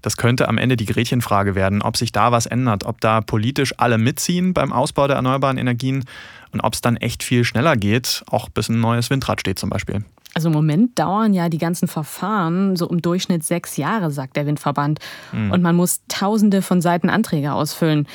Das 0.02 0.18
könnte 0.18 0.48
am 0.48 0.58
Ende 0.58 0.78
die 0.78 0.86
Gretchenfrage 0.86 1.56
werden, 1.56 1.82
ob 1.82 1.98
sich 1.98 2.12
da 2.12 2.32
was 2.32 2.46
ändert, 2.46 2.86
ob 2.86 3.02
da 3.02 3.22
politisch 3.22 3.74
alle 3.78 3.98
mitziehen 3.98 4.54
beim 4.54 4.72
Ausbau 4.72 5.08
der 5.08 5.18
erneuerbaren 5.18 5.58
Energien 5.58 6.06
und 6.52 6.62
ob 6.62 6.74
es 6.74 6.82
dann 6.82 6.98
echt 6.98 7.24
viel 7.24 7.44
schneller 7.44 7.76
geht, 7.76 8.24
auch 8.30 8.50
bis 8.50 8.70
ein 8.70 8.80
neues 8.80 9.10
Windrad 9.10 9.40
steht 9.40 9.60
zum 9.60 9.70
Beispiel. 9.70 10.04
Also 10.34 10.50
im 10.50 10.54
Moment 10.54 10.98
dauern 10.98 11.34
ja 11.34 11.50
die 11.50 11.58
ganzen 11.58 11.88
Verfahren 11.88 12.76
so 12.76 12.88
im 12.88 13.02
Durchschnitt 13.02 13.44
sechs 13.44 13.78
Jahre, 13.78 14.12
sagt 14.12 14.36
der 14.36 14.46
Windverband. 14.46 15.00
Mhm. 15.32 15.52
Und 15.52 15.62
man 15.62 15.76
muss 15.76 16.02
tausende 16.08 16.62
von 16.62 16.82
Seiten 16.82 17.10
Anträge 17.10 17.54
ausfüllen. 17.54 18.08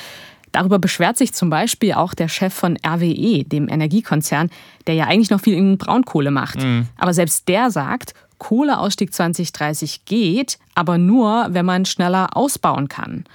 Darüber 0.51 0.79
beschwert 0.79 1.17
sich 1.17 1.33
zum 1.33 1.49
Beispiel 1.49 1.93
auch 1.93 2.13
der 2.13 2.29
Chef 2.29 2.53
von 2.53 2.77
RWE, 2.77 3.43
dem 3.43 3.67
Energiekonzern, 3.67 4.49
der 4.87 4.95
ja 4.95 5.05
eigentlich 5.05 5.29
noch 5.29 5.41
viel 5.41 5.57
in 5.57 5.77
Braunkohle 5.77 6.31
macht. 6.31 6.63
Mhm. 6.63 6.87
Aber 6.97 7.13
selbst 7.13 7.49
der 7.49 7.71
sagt, 7.71 8.13
Kohleausstieg 8.37 9.13
2030 9.13 10.05
geht, 10.05 10.57
aber 10.73 10.97
nur, 10.97 11.47
wenn 11.51 11.65
man 11.65 11.85
schneller 11.85 12.35
ausbauen 12.35 12.87
kann. 12.87 13.25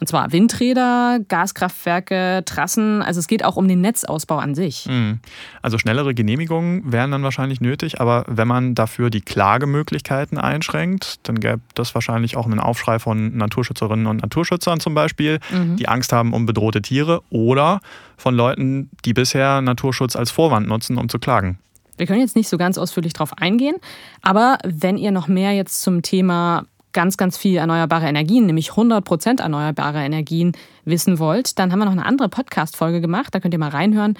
Und 0.00 0.06
zwar 0.06 0.32
Windräder, 0.32 1.20
Gaskraftwerke, 1.28 2.42
Trassen. 2.46 3.02
Also 3.02 3.20
es 3.20 3.26
geht 3.26 3.44
auch 3.44 3.56
um 3.56 3.68
den 3.68 3.82
Netzausbau 3.82 4.38
an 4.38 4.54
sich. 4.54 4.86
Mhm. 4.86 5.20
Also 5.60 5.76
schnellere 5.76 6.14
Genehmigungen 6.14 6.90
wären 6.90 7.10
dann 7.10 7.22
wahrscheinlich 7.22 7.60
nötig, 7.60 8.00
aber 8.00 8.24
wenn 8.26 8.48
man 8.48 8.74
dafür 8.74 9.10
die 9.10 9.20
Klagemöglichkeiten 9.20 10.38
einschränkt, 10.38 11.28
dann 11.28 11.38
gäbe 11.38 11.60
das 11.74 11.94
wahrscheinlich 11.94 12.38
auch 12.38 12.46
einen 12.46 12.60
Aufschrei 12.60 12.98
von 12.98 13.36
Naturschützerinnen 13.36 14.06
und 14.06 14.22
Naturschützern 14.22 14.80
zum 14.80 14.94
Beispiel, 14.94 15.38
mhm. 15.50 15.76
die 15.76 15.88
Angst 15.88 16.14
haben 16.14 16.32
um 16.32 16.46
bedrohte 16.46 16.80
Tiere 16.80 17.20
oder 17.28 17.80
von 18.16 18.34
Leuten, 18.34 18.88
die 19.04 19.12
bisher 19.12 19.60
Naturschutz 19.60 20.16
als 20.16 20.30
Vorwand 20.30 20.66
nutzen, 20.66 20.96
um 20.96 21.10
zu 21.10 21.18
klagen. 21.18 21.58
Wir 22.00 22.06
können 22.06 22.20
jetzt 22.20 22.34
nicht 22.34 22.48
so 22.48 22.56
ganz 22.56 22.78
ausführlich 22.78 23.12
darauf 23.12 23.36
eingehen, 23.38 23.76
aber 24.22 24.58
wenn 24.64 24.96
ihr 24.96 25.10
noch 25.12 25.28
mehr 25.28 25.52
jetzt 25.52 25.82
zum 25.82 26.00
Thema 26.02 26.64
ganz, 26.92 27.16
ganz 27.16 27.36
viel 27.36 27.56
erneuerbare 27.56 28.06
Energien, 28.06 28.46
nämlich 28.46 28.70
100 28.70 29.04
Prozent 29.04 29.40
erneuerbare 29.40 30.02
Energien 30.02 30.52
wissen 30.84 31.18
wollt, 31.18 31.58
dann 31.58 31.70
haben 31.70 31.78
wir 31.78 31.84
noch 31.84 31.92
eine 31.92 32.06
andere 32.06 32.28
Podcast-Folge 32.28 33.00
gemacht. 33.00 33.34
Da 33.34 33.40
könnt 33.40 33.54
ihr 33.54 33.60
mal 33.60 33.70
reinhören, 33.70 34.14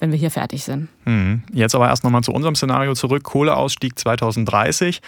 wenn 0.00 0.10
wir 0.10 0.18
hier 0.18 0.30
fertig 0.30 0.64
sind. 0.64 0.88
Hm. 1.04 1.42
Jetzt 1.52 1.74
aber 1.74 1.88
erst 1.88 2.04
nochmal 2.04 2.22
zu 2.22 2.32
unserem 2.32 2.54
Szenario 2.54 2.94
zurück. 2.94 3.22
Kohleausstieg 3.22 3.98
2030. 3.98 5.00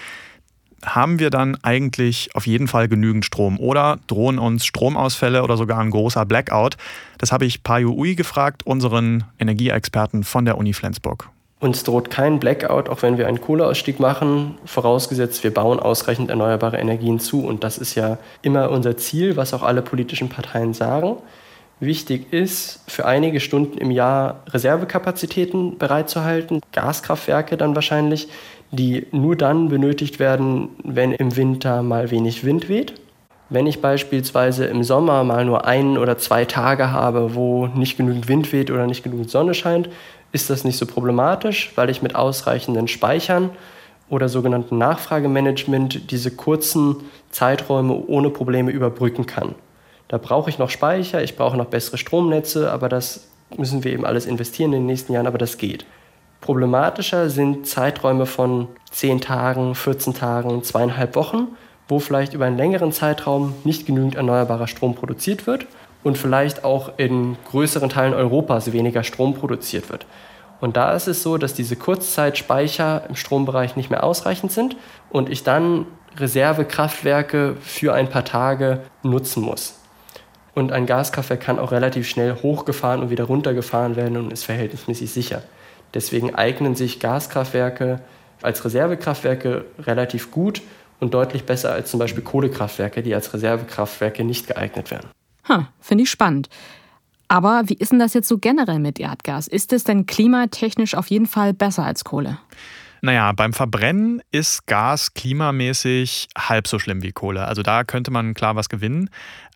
Haben 0.85 1.19
wir 1.19 1.31
dann 1.31 1.57
eigentlich 1.63 2.31
auf 2.35 2.47
jeden 2.47 2.69
Fall 2.69 2.87
genügend 2.87 3.25
Strom 3.25 3.59
oder 3.59 3.99
drohen 4.07 4.39
uns 4.39 4.65
Stromausfälle 4.65 5.43
oder 5.43 5.57
sogar 5.57 5.81
ein 5.81 5.91
großer 5.91 6.25
Blackout? 6.25 6.77
Das 7.19 7.33
habe 7.33 7.47
ich 7.47 7.65
Payu 7.65 7.93
Ui 7.95 8.15
gefragt, 8.15 8.65
unseren 8.65 9.25
Energieexperten 9.41 10.23
von 10.23 10.45
der 10.45 10.57
Uni 10.57 10.73
Flensburg. 10.73 11.31
Uns 11.61 11.83
droht 11.83 12.09
kein 12.09 12.39
Blackout, 12.39 12.89
auch 12.89 13.03
wenn 13.03 13.19
wir 13.19 13.27
einen 13.27 13.41
Kohleausstieg 13.41 13.99
machen, 13.99 14.57
vorausgesetzt 14.65 15.43
wir 15.43 15.53
bauen 15.53 15.81
ausreichend 15.81 16.31
erneuerbare 16.31 16.79
Energien 16.79 17.19
zu. 17.19 17.45
Und 17.45 17.65
das 17.65 17.79
ist 17.79 17.97
ja 17.97 18.19
immer 18.43 18.71
unser 18.71 18.97
Ziel, 18.97 19.37
was 19.37 19.53
auch 19.53 19.65
alle 19.65 19.83
politischen 19.83 20.29
Parteien 20.29 20.73
sagen. 20.73 21.17
Wichtig 21.81 22.33
ist, 22.33 22.81
für 22.87 23.07
einige 23.07 23.41
Stunden 23.41 23.79
im 23.79 23.91
Jahr 23.91 24.43
Reservekapazitäten 24.49 25.79
bereitzuhalten, 25.79 26.61
Gaskraftwerke 26.73 27.57
dann 27.57 27.75
wahrscheinlich, 27.75 28.29
die 28.71 29.07
nur 29.11 29.35
dann 29.35 29.69
benötigt 29.69 30.19
werden, 30.21 30.71
wenn 30.85 31.13
im 31.13 31.37
Winter 31.37 31.83
mal 31.83 32.11
wenig 32.11 32.45
Wind 32.45 32.69
weht. 32.69 32.95
Wenn 33.51 33.67
ich 33.67 33.81
beispielsweise 33.81 34.67
im 34.67 34.85
Sommer 34.85 35.25
mal 35.25 35.45
nur 35.45 35.65
ein 35.65 35.97
oder 35.97 36.19
zwei 36.19 36.45
Tage 36.45 36.93
habe, 36.93 37.35
wo 37.35 37.67
nicht 37.67 37.97
genügend 37.97 38.29
Wind 38.29 38.53
weht 38.53 38.71
oder 38.71 38.87
nicht 38.87 39.03
genügend 39.03 39.31
Sonne 39.31 39.55
scheint, 39.55 39.89
ist 40.33 40.51
das 40.51 40.65
nicht 40.65 40.79
so 40.79 40.87
problematisch, 40.87 41.73
weil 41.75 41.91
ich 41.91 42.03
mit 42.03 42.15
ausreichenden 42.15 42.89
Speichern 42.89 43.51
oder 44.11 44.29
sogenannten 44.29 44.79
Nachfragemanagement 44.79 46.11
diese 46.11 46.31
kurzen 46.31 46.97
Zeiträume 47.31 47.95
ohne 48.07 48.31
Probleme 48.31 48.71
überbrücken 48.71 49.27
kann. 49.27 49.55
Da 50.09 50.19
brauche 50.19 50.49
ich 50.49 50.59
noch 50.59 50.71
Speicher, 50.71 51.23
ich 51.23 51.37
brauche 51.37 51.57
noch 51.57 51.67
bessere 51.67 51.99
Stromnetze, 51.99 52.73
aber 52.73 52.89
das 52.89 53.29
müssen 53.57 53.85
wir 53.85 53.93
eben 53.93 54.07
alles 54.07 54.27
investieren 54.27 54.73
in 54.73 54.81
den 54.81 54.87
nächsten 54.87 55.13
Jahren, 55.13 55.27
aber 55.27 55.39
das 55.39 55.59
geht. 55.59 55.85
Problematischer 56.41 57.29
sind 57.29 57.67
Zeiträume 57.67 58.25
von 58.25 58.69
10 58.91 59.21
Tagen, 59.21 59.75
14 59.75 60.15
Tagen, 60.15 60.63
zweieinhalb 60.63 61.15
Wochen, 61.17 61.49
wo 61.89 61.99
vielleicht 61.99 62.33
über 62.33 62.47
einen 62.47 62.57
längeren 62.57 62.93
Zeitraum 62.93 63.55
nicht 63.65 63.87
genügend 63.87 64.15
erneuerbarer 64.15 64.69
Strom 64.69 64.95
produziert 64.95 65.47
wird 65.47 65.67
und 66.03 66.19
vielleicht 66.19 66.65
auch 66.65 66.93
in 66.99 67.37
größeren 67.51 67.89
Teilen 67.89 68.15
Europas 68.15 68.73
weniger 68.73 69.03
Strom 69.03 69.35
produziert 69.35 69.91
wird. 69.91 70.07
Und 70.61 70.77
da 70.77 70.93
ist 70.93 71.07
es 71.07 71.23
so, 71.23 71.39
dass 71.39 71.55
diese 71.55 71.77
Kurzzeitspeicher 71.77 73.05
im 73.09 73.15
Strombereich 73.15 73.77
nicht 73.77 73.91
mehr 73.91 74.03
ausreichend 74.05 74.53
sind 74.53 74.77
und 75.11 75.29
ich 75.29 75.45
dann 75.45 75.87
Reservekraftwerke 76.17 77.57
für 77.61 77.95
ein 77.95 78.09
paar 78.09 78.25
Tage 78.25 78.81
nutzen 79.03 79.43
muss. 79.43 79.75
Und 80.55 80.73
ein 80.73 80.87
Gaskraftwerk 80.87 81.41
kann 81.41 81.61
auch 81.61 81.71
relativ 81.71 82.09
schnell 82.09 82.35
hochgefahren 82.43 83.03
und 83.03 83.11
wieder 83.11 83.25
runtergefahren 83.25 83.95
werden 83.95 84.17
und 84.17 84.33
ist 84.33 84.45
verhältnismäßig 84.45 85.13
sicher. 85.13 85.43
Deswegen 85.95 86.35
eignen 86.35 86.75
sich 86.75 86.99
Gaskraftwerke 86.99 88.01
als 88.43 88.65
Reservekraftwerke 88.65 89.65
relativ 89.79 90.33
gut 90.33 90.63
und 90.99 91.15
deutlich 91.15 91.45
besser 91.45 91.73
als 91.73 91.91
zum 91.91 92.01
Beispiel 92.01 92.25
Kohlekraftwerke, 92.25 93.03
die 93.03 93.15
als 93.15 93.33
Reservekraftwerke 93.33 94.25
nicht 94.25 94.49
geeignet 94.49 94.91
wären. 94.91 95.07
Hm, 95.49 95.67
Finde 95.81 96.05
ich 96.05 96.11
spannend. 96.11 96.49
Aber 97.29 97.65
wie 97.67 97.75
ist 97.75 97.93
denn 97.93 97.99
das 97.99 98.15
jetzt 98.15 98.29
so 98.29 98.39
generell 98.39 98.79
mit 98.79 98.99
Erdgas? 98.99 99.49
Ist 99.49 99.73
es 99.73 99.85
denn 99.85 100.07
klimatechnisch 100.07 100.95
auf 100.95 101.09
jeden 101.09 101.27
Fall 101.27 101.53
besser 101.53 101.85
als 101.85 102.05
Kohle? 102.05 102.39
Naja, 103.03 103.33
beim 103.33 103.53
Verbrennen 103.53 104.23
ist 104.33 104.67
Gas 104.67 105.15
klimamäßig 105.15 106.29
halb 106.37 106.67
so 106.67 106.79
schlimm 106.79 107.03
wie 107.03 107.13
Kohle. 107.13 107.45
Also 107.47 107.63
da 107.63 107.85
könnte 107.85 108.11
man 108.11 108.35
klar 108.35 108.57
was 108.57 108.69
gewinnen. 108.69 109.11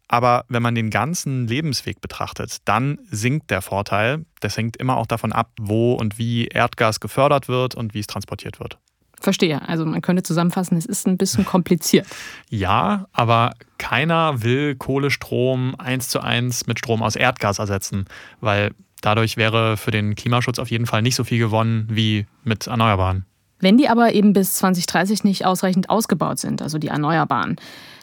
Aber 0.06 0.44
wenn 0.49 0.62
man 0.62 0.75
den 0.75 0.90
ganzen 0.90 1.49
Lebensweg 1.49 2.02
betrachtet, 2.02 2.58
dann 2.66 2.99
sinkt 3.11 3.50
der 3.50 3.62
Vorteil. 3.62 4.26
Das 4.40 4.58
hängt 4.58 4.76
immer 4.76 4.99
auch 4.99 5.06
davon 5.06 5.32
ab, 5.32 5.50
wo 5.58 5.94
und 5.94 6.18
wie 6.18 6.49
Erdgas 6.49 7.00
gefördert 7.00 7.49
wird 7.49 7.75
und 7.75 7.94
wie 7.94 8.00
es 8.00 8.06
transportiert 8.06 8.61
wird. 8.61 8.78
Verstehe. 9.23 9.67
Also 9.69 9.87
man 9.87 10.02
könnte 10.02 10.23
zusammenfassen, 10.23 10.76
es 10.76 10.87
ist 10.87 11.07
ein 11.07 11.17
bisschen 11.17 11.45
kompliziert. 11.45 12.07
ja, 12.50 13.07
aber 13.12 13.52
keiner 13.79 14.43
will 14.43 14.75
Kohlestrom 14.75 15.75
eins 15.79 16.09
zu 16.09 16.21
eins 16.21 16.67
mit 16.67 16.79
Strom 16.79 17.02
aus 17.02 17.17
Erdgas 17.17 17.59
ersetzen, 17.59 18.07
weil 18.41 18.73
dadurch 19.00 19.37
wäre 19.37 19.76
für 19.76 19.91
den 19.91 20.14
Klimaschutz 20.14 20.59
auf 20.59 20.71
jeden 20.71 20.87
Fall 20.87 21.02
nicht 21.02 21.14
so 21.14 21.25
viel 21.25 21.38
gewonnen 21.38 21.87
wie 21.91 22.26
mit 22.45 22.67
Erneuerbaren. 22.67 23.25
Wenn 23.61 23.79
die 23.79 23.88
aber 23.88 24.12
eben 24.12 24.33
bis 24.33 24.55
2030 24.55 25.23
nicht 25.23 25.47
ausreichend 25.47 25.88
ausgebaut 25.88 26.41
sind, 26.41 26.61
also 26.61 26.79
die 26.79 26.88
Erneuerbaren, 26.88 27.57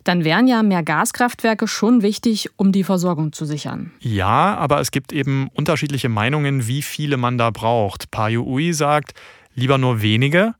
dann 0.05 0.23
wären 0.23 0.47
ja 0.47 0.63
mehr 0.63 0.83
Gaskraftwerke 0.83 1.67
schon 1.67 2.01
wichtig, 2.01 2.49
um 2.55 2.71
die 2.71 2.85
Versorgung 2.85 3.33
zu 3.33 3.43
sichern. 3.43 3.91
Ja, 3.99 4.55
aber 4.55 4.79
es 4.79 4.91
gibt 4.91 5.11
eben 5.11 5.49
unterschiedliche 5.53 6.07
Meinungen, 6.07 6.67
wie 6.67 6.81
viele 6.81 7.17
man 7.17 7.37
da 7.37 7.49
braucht. 7.49 8.09
Payu 8.09 8.43
Ui 8.45 8.71
sagt, 8.71 9.13
lieber 9.53 9.77
nur 9.77 10.01
wenige. 10.01 10.55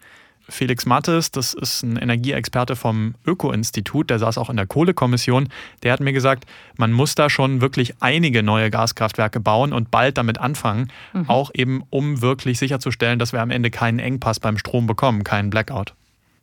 Felix 0.50 0.86
Mattes, 0.86 1.32
das 1.32 1.54
ist 1.54 1.84
ein 1.84 1.98
Energieexperte 1.98 2.76
vom 2.76 3.16
Öko-Institut, 3.26 4.10
der 4.10 4.20
saß 4.20 4.38
auch 4.38 4.50
in 4.50 4.58
der 4.58 4.68
Kohlekommission, 4.68 5.50
der 5.84 5.94
hat 5.94 6.00
mir 6.00 6.14
gesagt, 6.14 6.46
man 6.78 6.92
muss 6.92 7.16
da 7.16 7.30
schon 7.30 7.62
wirklich 7.62 7.94
einige 8.00 8.44
neue 8.44 8.70
Gaskraftwerke 8.70 9.40
bauen 9.40 9.74
und 9.74 9.92
bald 9.92 10.18
damit 10.18 10.40
anfangen, 10.40 10.92
mhm. 11.14 11.30
auch 11.30 11.52
eben 11.54 11.84
um 11.90 12.22
wirklich 12.22 12.60
sicherzustellen, 12.60 13.20
dass 13.20 13.34
wir 13.34 13.42
am 13.42 13.52
Ende 13.52 13.72
keinen 13.72 14.00
Engpass 14.00 14.40
beim 14.40 14.58
Strom 14.58 14.88
bekommen, 14.88 15.24
keinen 15.24 15.50
Blackout. 15.50 15.94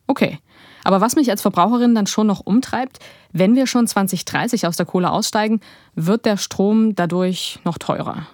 Okay. 0.06 0.38
Aber 0.84 1.00
was 1.00 1.16
mich 1.16 1.30
als 1.30 1.42
Verbraucherin 1.42 1.96
dann 1.96 2.06
schon 2.06 2.28
noch 2.28 2.40
umtreibt, 2.40 3.00
wenn 3.32 3.56
wir 3.56 3.66
schon 3.66 3.88
2030 3.88 4.68
aus 4.68 4.76
der 4.76 4.86
Kohle 4.86 5.10
aussteigen, 5.10 5.60
wird 5.96 6.24
der 6.24 6.36
Strom 6.36 6.94
dadurch 6.94 7.58
noch 7.64 7.76
teurer. 7.76 8.26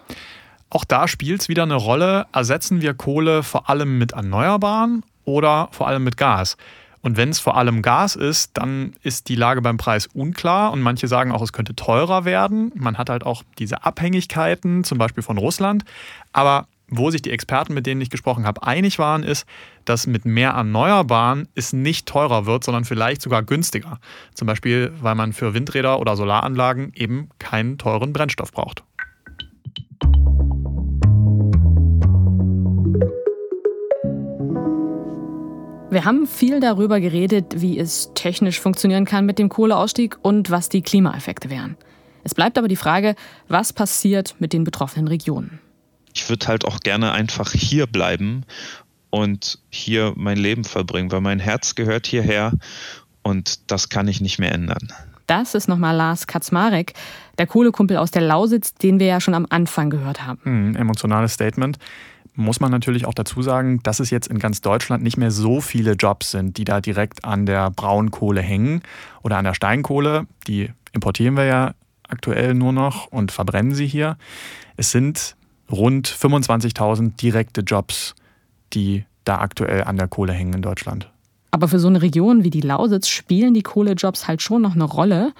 Auch 0.68 0.84
da 0.84 1.08
spielt 1.08 1.40
es 1.40 1.48
wieder 1.48 1.62
eine 1.62 1.76
Rolle. 1.76 2.26
Ersetzen 2.32 2.82
wir 2.82 2.92
Kohle 2.94 3.42
vor 3.42 3.70
allem 3.70 3.98
mit 3.98 4.12
Erneuerbaren 4.12 5.02
oder 5.24 5.68
vor 5.72 5.88
allem 5.88 6.04
mit 6.04 6.16
Gas. 6.16 6.56
Und 7.02 7.16
wenn 7.16 7.30
es 7.30 7.40
vor 7.40 7.56
allem 7.56 7.82
Gas 7.82 8.14
ist, 8.14 8.52
dann 8.54 8.92
ist 9.02 9.28
die 9.28 9.34
Lage 9.34 9.60
beim 9.60 9.76
Preis 9.76 10.06
unklar 10.06 10.72
und 10.72 10.80
manche 10.80 11.08
sagen 11.08 11.32
auch, 11.32 11.42
es 11.42 11.52
könnte 11.52 11.74
teurer 11.74 12.24
werden. 12.24 12.70
Man 12.76 12.96
hat 12.96 13.10
halt 13.10 13.26
auch 13.26 13.42
diese 13.58 13.84
Abhängigkeiten, 13.84 14.84
zum 14.84 14.98
Beispiel 14.98 15.24
von 15.24 15.36
Russland. 15.36 15.84
Aber 16.32 16.68
wo 16.94 17.10
sich 17.10 17.22
die 17.22 17.30
Experten, 17.30 17.74
mit 17.74 17.86
denen 17.86 18.00
ich 18.00 18.10
gesprochen 18.10 18.46
habe, 18.46 18.62
einig 18.62 18.98
waren, 18.98 19.24
ist, 19.24 19.46
dass 19.84 20.06
mit 20.06 20.24
mehr 20.24 20.50
Erneuerbaren 20.50 21.48
es 21.54 21.72
nicht 21.72 22.06
teurer 22.06 22.46
wird, 22.46 22.62
sondern 22.62 22.84
vielleicht 22.84 23.22
sogar 23.22 23.42
günstiger. 23.42 23.98
Zum 24.34 24.46
Beispiel, 24.46 24.92
weil 25.00 25.14
man 25.14 25.32
für 25.32 25.54
Windräder 25.54 25.98
oder 25.98 26.16
Solaranlagen 26.16 26.92
eben 26.94 27.30
keinen 27.38 27.78
teuren 27.78 28.12
Brennstoff 28.12 28.52
braucht. 28.52 28.84
Wir 35.92 36.06
haben 36.06 36.26
viel 36.26 36.58
darüber 36.58 37.00
geredet, 37.00 37.60
wie 37.60 37.78
es 37.78 38.12
technisch 38.14 38.58
funktionieren 38.58 39.04
kann 39.04 39.26
mit 39.26 39.38
dem 39.38 39.50
Kohleausstieg 39.50 40.16
und 40.22 40.48
was 40.48 40.70
die 40.70 40.80
Klimaeffekte 40.80 41.50
wären. 41.50 41.76
Es 42.24 42.34
bleibt 42.34 42.56
aber 42.56 42.66
die 42.66 42.76
Frage, 42.76 43.14
was 43.48 43.74
passiert 43.74 44.34
mit 44.38 44.54
den 44.54 44.64
betroffenen 44.64 45.06
Regionen. 45.06 45.60
Ich 46.14 46.30
würde 46.30 46.46
halt 46.46 46.64
auch 46.64 46.80
gerne 46.80 47.12
einfach 47.12 47.52
hier 47.52 47.86
bleiben 47.86 48.46
und 49.10 49.58
hier 49.68 50.14
mein 50.16 50.38
Leben 50.38 50.64
verbringen, 50.64 51.12
weil 51.12 51.20
mein 51.20 51.40
Herz 51.40 51.74
gehört 51.74 52.06
hierher 52.06 52.52
und 53.22 53.70
das 53.70 53.90
kann 53.90 54.08
ich 54.08 54.22
nicht 54.22 54.38
mehr 54.38 54.52
ändern. 54.52 54.88
Das 55.26 55.54
ist 55.54 55.68
nochmal 55.68 55.94
Lars 55.94 56.26
Kaczmarek, 56.26 56.94
der 57.36 57.46
Kohlekumpel 57.46 57.98
aus 57.98 58.10
der 58.10 58.22
Lausitz, 58.22 58.72
den 58.72 58.98
wir 58.98 59.08
ja 59.08 59.20
schon 59.20 59.34
am 59.34 59.46
Anfang 59.50 59.90
gehört 59.90 60.26
haben. 60.26 60.40
Hm, 60.42 60.74
emotionales 60.74 61.34
Statement 61.34 61.76
muss 62.34 62.60
man 62.60 62.70
natürlich 62.70 63.06
auch 63.06 63.14
dazu 63.14 63.42
sagen, 63.42 63.82
dass 63.82 64.00
es 64.00 64.10
jetzt 64.10 64.28
in 64.28 64.38
ganz 64.38 64.60
Deutschland 64.60 65.02
nicht 65.02 65.16
mehr 65.16 65.30
so 65.30 65.60
viele 65.60 65.92
Jobs 65.92 66.30
sind, 66.30 66.56
die 66.56 66.64
da 66.64 66.80
direkt 66.80 67.24
an 67.24 67.46
der 67.46 67.70
Braunkohle 67.70 68.40
hängen 68.40 68.82
oder 69.22 69.36
an 69.36 69.44
der 69.44 69.54
Steinkohle. 69.54 70.26
Die 70.46 70.70
importieren 70.92 71.36
wir 71.36 71.44
ja 71.44 71.74
aktuell 72.08 72.54
nur 72.54 72.72
noch 72.72 73.06
und 73.06 73.32
verbrennen 73.32 73.74
sie 73.74 73.86
hier. 73.86 74.16
Es 74.76 74.90
sind 74.90 75.36
rund 75.70 76.08
25.000 76.08 77.16
direkte 77.16 77.62
Jobs, 77.62 78.14
die 78.72 79.04
da 79.24 79.38
aktuell 79.38 79.84
an 79.84 79.96
der 79.96 80.08
Kohle 80.08 80.32
hängen 80.32 80.54
in 80.54 80.62
Deutschland. 80.62 81.10
Aber 81.50 81.68
für 81.68 81.78
so 81.78 81.88
eine 81.88 82.00
Region 82.00 82.44
wie 82.44 82.50
die 82.50 82.62
Lausitz 82.62 83.08
spielen 83.08 83.52
die 83.52 83.62
Kohlejobs 83.62 84.26
halt 84.26 84.40
schon 84.40 84.62
noch 84.62 84.74
eine 84.74 84.84
Rolle, 84.84 85.32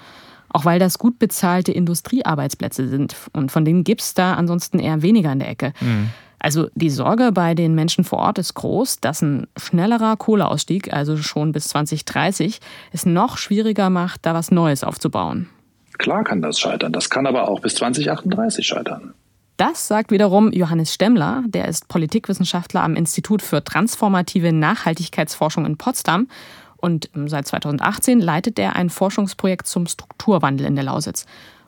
auch 0.49 0.65
weil 0.65 0.77
das 0.79 0.99
gut 0.99 1.17
bezahlte 1.17 1.71
Industriearbeitsplätze 1.71 2.87
sind. 2.87 3.15
Und 3.33 3.51
von 3.51 3.65
denen 3.65 3.83
gibt 3.83 4.01
es 4.01 4.13
da 4.13 4.35
ansonsten 4.35 4.77
eher 4.77 5.01
weniger 5.01 5.31
in 5.31 5.39
der 5.39 5.49
Ecke. 5.49 5.73
Mhm. 5.81 6.09
Also 6.43 6.67
die 6.75 6.89
Sorge 6.89 7.31
bei 7.31 7.55
den 7.55 7.73
Menschen 7.73 8.03
vor 8.03 8.19
Ort 8.19 8.37
ist 8.37 8.53
groß, 8.53 8.99
dass 8.99 9.21
ein 9.21 9.47
schnellerer 9.57 10.17
Kohleausstieg, 10.17 10.91
also 10.91 11.15
schon 11.15 11.53
bis 11.53 11.69
2030, 11.69 12.59
es 12.91 13.05
noch 13.05 13.37
schwieriger 13.37 13.89
macht, 13.89 14.25
da 14.25 14.33
was 14.33 14.51
Neues 14.51 14.83
aufzubauen. 14.83 15.49
Klar 15.97 16.25
kann 16.25 16.41
das 16.41 16.59
scheitern, 16.59 16.91
das 16.91 17.09
kann 17.09 17.27
aber 17.27 17.47
auch 17.47 17.61
bis 17.61 17.75
2038 17.75 18.67
scheitern. 18.67 19.13
Das 19.55 19.87
sagt 19.87 20.11
wiederum 20.11 20.51
Johannes 20.51 20.93
Stemmler, 20.93 21.43
der 21.47 21.69
ist 21.69 21.87
Politikwissenschaftler 21.87 22.83
am 22.83 22.97
Institut 22.97 23.41
für 23.41 23.63
transformative 23.63 24.51
Nachhaltigkeitsforschung 24.51 25.65
in 25.65 25.77
Potsdam 25.77 26.27
und 26.75 27.09
seit 27.27 27.47
2018 27.47 28.19
leitet 28.19 28.59
er 28.59 28.75
ein 28.75 28.89
Forschungsprojekt 28.89 29.67
zum 29.67 29.87
Strukturwandel 29.87 30.67
in 30.67 30.75
der 30.75 30.83
Lausitz. 30.83 31.25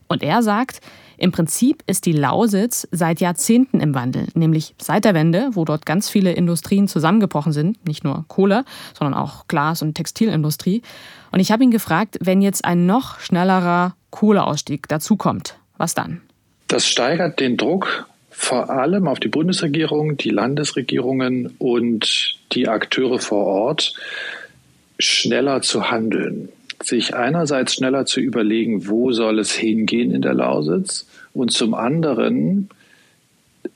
Und 0.07 0.23
er 0.23 0.43
sagt, 0.43 0.81
im 1.17 1.31
Prinzip 1.31 1.83
ist 1.87 2.05
die 2.05 2.11
Lausitz 2.11 2.87
seit 2.91 3.21
Jahrzehnten 3.21 3.79
im 3.79 3.95
Wandel, 3.95 4.27
nämlich 4.33 4.75
seit 4.77 5.05
der 5.05 5.13
Wende, 5.13 5.49
wo 5.53 5.65
dort 5.65 5.85
ganz 5.85 6.09
viele 6.09 6.33
Industrien 6.33 6.87
zusammengebrochen 6.87 7.53
sind, 7.53 7.85
nicht 7.87 8.03
nur 8.03 8.25
Kohle, 8.27 8.65
sondern 8.97 9.19
auch 9.19 9.47
Glas- 9.47 9.81
und 9.81 9.95
Textilindustrie. 9.95 10.81
Und 11.31 11.39
ich 11.39 11.51
habe 11.51 11.63
ihn 11.63 11.71
gefragt, 11.71 12.17
wenn 12.21 12.41
jetzt 12.41 12.65
ein 12.65 12.85
noch 12.85 13.19
schnellerer 13.19 13.95
Kohleausstieg 14.09 14.87
dazukommt, 14.87 15.57
was 15.77 15.93
dann? 15.93 16.21
Das 16.67 16.87
steigert 16.87 17.39
den 17.39 17.57
Druck 17.57 18.07
vor 18.29 18.69
allem 18.69 19.07
auf 19.07 19.21
die 19.21 19.29
Bundesregierung, 19.29 20.17
die 20.17 20.29
Landesregierungen 20.29 21.55
und 21.57 22.37
die 22.51 22.67
Akteure 22.67 23.19
vor 23.19 23.45
Ort, 23.45 23.93
schneller 24.99 25.61
zu 25.61 25.89
handeln 25.89 26.49
sich 26.81 27.15
einerseits 27.15 27.75
schneller 27.75 28.05
zu 28.05 28.19
überlegen, 28.19 28.87
wo 28.87 29.11
soll 29.11 29.39
es 29.39 29.51
hingehen 29.51 30.11
in 30.11 30.21
der 30.21 30.33
Lausitz 30.33 31.07
und 31.33 31.51
zum 31.51 31.73
anderen 31.73 32.69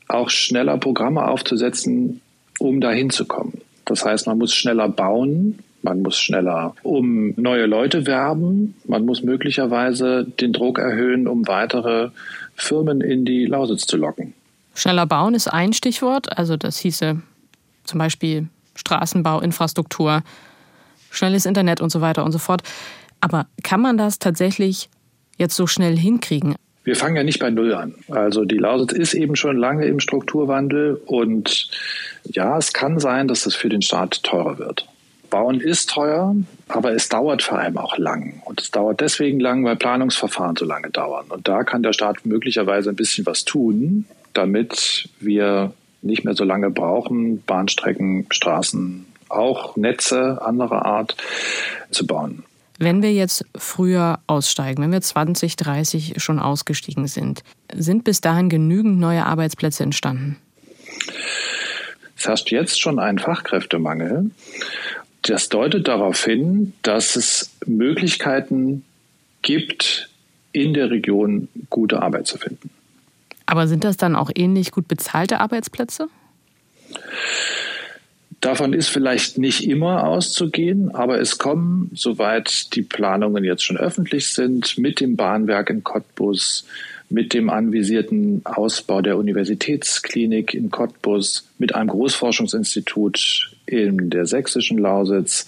auch 0.07 0.29
schneller 0.29 0.77
Programme 0.77 1.27
aufzusetzen, 1.27 2.21
um 2.59 2.81
dahin 2.81 3.09
zu 3.09 3.25
kommen. 3.25 3.61
Das 3.85 4.05
heißt, 4.05 4.27
man 4.27 4.37
muss 4.37 4.53
schneller 4.53 4.89
bauen, 4.89 5.59
man 5.81 6.01
muss 6.01 6.19
schneller 6.19 6.75
um 6.83 7.33
neue 7.37 7.65
Leute 7.65 8.05
werben, 8.05 8.75
man 8.85 9.05
muss 9.05 9.23
möglicherweise 9.23 10.25
den 10.25 10.53
Druck 10.53 10.77
erhöhen, 10.77 11.27
um 11.27 11.47
weitere 11.47 12.09
Firmen 12.55 13.01
in 13.01 13.25
die 13.25 13.45
Lausitz 13.45 13.85
zu 13.85 13.97
locken. 13.97 14.33
Schneller 14.75 15.05
bauen 15.05 15.33
ist 15.33 15.47
ein 15.47 15.73
Stichwort, 15.73 16.37
also 16.37 16.57
das 16.57 16.77
hieße 16.79 17.21
zum 17.83 17.99
Beispiel 17.99 18.47
Straßenbau, 18.75 19.39
Infrastruktur, 19.41 20.23
schnelles 21.11 21.45
Internet 21.45 21.81
und 21.81 21.91
so 21.91 22.01
weiter 22.01 22.23
und 22.23 22.31
so 22.31 22.39
fort. 22.39 22.61
Aber 23.21 23.47
kann 23.63 23.81
man 23.81 23.97
das 23.97 24.19
tatsächlich 24.19 24.89
jetzt 25.37 25.55
so 25.55 25.67
schnell 25.67 25.97
hinkriegen? 25.97 26.55
Wir 26.83 26.95
fangen 26.95 27.17
ja 27.17 27.23
nicht 27.23 27.39
bei 27.39 27.49
Null 27.49 27.73
an. 27.73 27.93
Also 28.09 28.45
die 28.45 28.57
Lausitz 28.57 28.93
ist 28.93 29.13
eben 29.13 29.35
schon 29.35 29.57
lange 29.57 29.85
im 29.85 29.99
Strukturwandel 29.99 30.99
und 31.05 31.69
ja, 32.23 32.57
es 32.57 32.73
kann 32.73 32.99
sein, 32.99 33.27
dass 33.27 33.45
es 33.45 33.55
für 33.55 33.69
den 33.69 33.81
Staat 33.81 34.23
teurer 34.23 34.57
wird. 34.57 34.87
Bauen 35.29 35.61
ist 35.61 35.89
teuer, 35.91 36.35
aber 36.67 36.93
es 36.93 37.07
dauert 37.09 37.43
vor 37.43 37.59
allem 37.59 37.77
auch 37.77 37.97
lang. 37.97 38.41
Und 38.45 38.61
es 38.61 38.71
dauert 38.71 39.01
deswegen 39.01 39.39
lang, 39.39 39.63
weil 39.63 39.75
Planungsverfahren 39.75 40.55
so 40.55 40.65
lange 40.65 40.89
dauern. 40.89 41.27
Und 41.29 41.47
da 41.47 41.63
kann 41.63 41.83
der 41.83 41.93
Staat 41.93 42.25
möglicherweise 42.25 42.89
ein 42.89 42.95
bisschen 42.95 43.25
was 43.25 43.45
tun, 43.45 44.05
damit 44.33 45.09
wir 45.19 45.73
nicht 46.01 46.25
mehr 46.25 46.33
so 46.33 46.43
lange 46.43 46.69
brauchen, 46.69 47.43
Bahnstrecken, 47.43 48.25
Straßen, 48.31 49.05
auch 49.29 49.75
Netze 49.75 50.41
anderer 50.41 50.85
Art 50.85 51.15
zu 51.91 52.05
bauen. 52.05 52.43
Wenn 52.77 53.01
wir 53.01 53.11
jetzt 53.11 53.45
früher 53.57 54.19
aussteigen, 54.25 54.81
wenn 54.81 54.91
wir 54.91 55.01
2030 55.01 56.15
schon 56.17 56.39
ausgestiegen 56.39 57.07
sind, 57.07 57.43
sind 57.73 58.05
bis 58.05 58.21
dahin 58.21 58.47
genügend 58.47 58.99
neue 58.99 59.25
Arbeitsplätze 59.25 59.83
entstanden? 59.83 60.37
Es 62.17 62.27
herrscht 62.27 62.51
jetzt 62.51 62.79
schon 62.79 62.99
ein 62.99 63.19
Fachkräftemangel. 63.19 64.31
Das 65.23 65.49
deutet 65.49 65.87
darauf 65.89 66.23
hin, 66.23 66.73
dass 66.81 67.17
es 67.17 67.51
Möglichkeiten 67.65 68.85
gibt, 69.41 70.09
in 70.51 70.73
der 70.73 70.89
Region 70.89 71.49
gute 71.69 72.01
Arbeit 72.01 72.27
zu 72.27 72.37
finden. 72.37 72.69
Aber 73.45 73.67
sind 73.67 73.83
das 73.83 73.97
dann 73.97 74.15
auch 74.15 74.29
ähnlich 74.35 74.71
gut 74.71 74.87
bezahlte 74.87 75.39
Arbeitsplätze? 75.39 76.07
Davon 78.41 78.71
ist 78.71 78.87
vielleicht 78.87 79.37
nicht 79.37 79.67
immer 79.67 80.07
auszugehen, 80.07 80.95
aber 80.95 81.19
es 81.19 81.37
kommen, 81.39 81.91
soweit 81.93 82.73
die 82.73 82.83
Planungen 82.83 83.43
jetzt 83.43 83.63
schon 83.63 83.75
öffentlich 83.77 84.29
sind, 84.29 84.77
mit 84.77 85.01
dem 85.01 85.17
Bahnwerk 85.17 85.69
in 85.69 85.83
Cottbus, 85.83 86.65
mit 87.09 87.33
dem 87.33 87.49
anvisierten 87.49 88.41
Ausbau 88.45 89.01
der 89.01 89.17
Universitätsklinik 89.17 90.53
in 90.53 90.69
Cottbus, 90.69 91.49
mit 91.57 91.75
einem 91.75 91.89
Großforschungsinstitut 91.89 93.51
in 93.65 94.09
der 94.09 94.25
sächsischen 94.25 94.77
Lausitz 94.77 95.47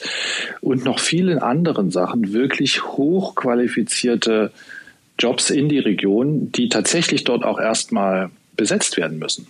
und 0.59 0.83
noch 0.83 0.99
vielen 0.99 1.39
anderen 1.39 1.91
Sachen 1.91 2.33
wirklich 2.33 2.83
hochqualifizierte 2.83 4.51
Jobs 5.17 5.49
in 5.49 5.69
die 5.69 5.79
Region, 5.79 6.51
die 6.51 6.67
tatsächlich 6.67 7.23
dort 7.23 7.45
auch 7.45 7.59
erstmal 7.59 8.31
besetzt 8.57 8.97
werden 8.97 9.17
müssen. 9.17 9.47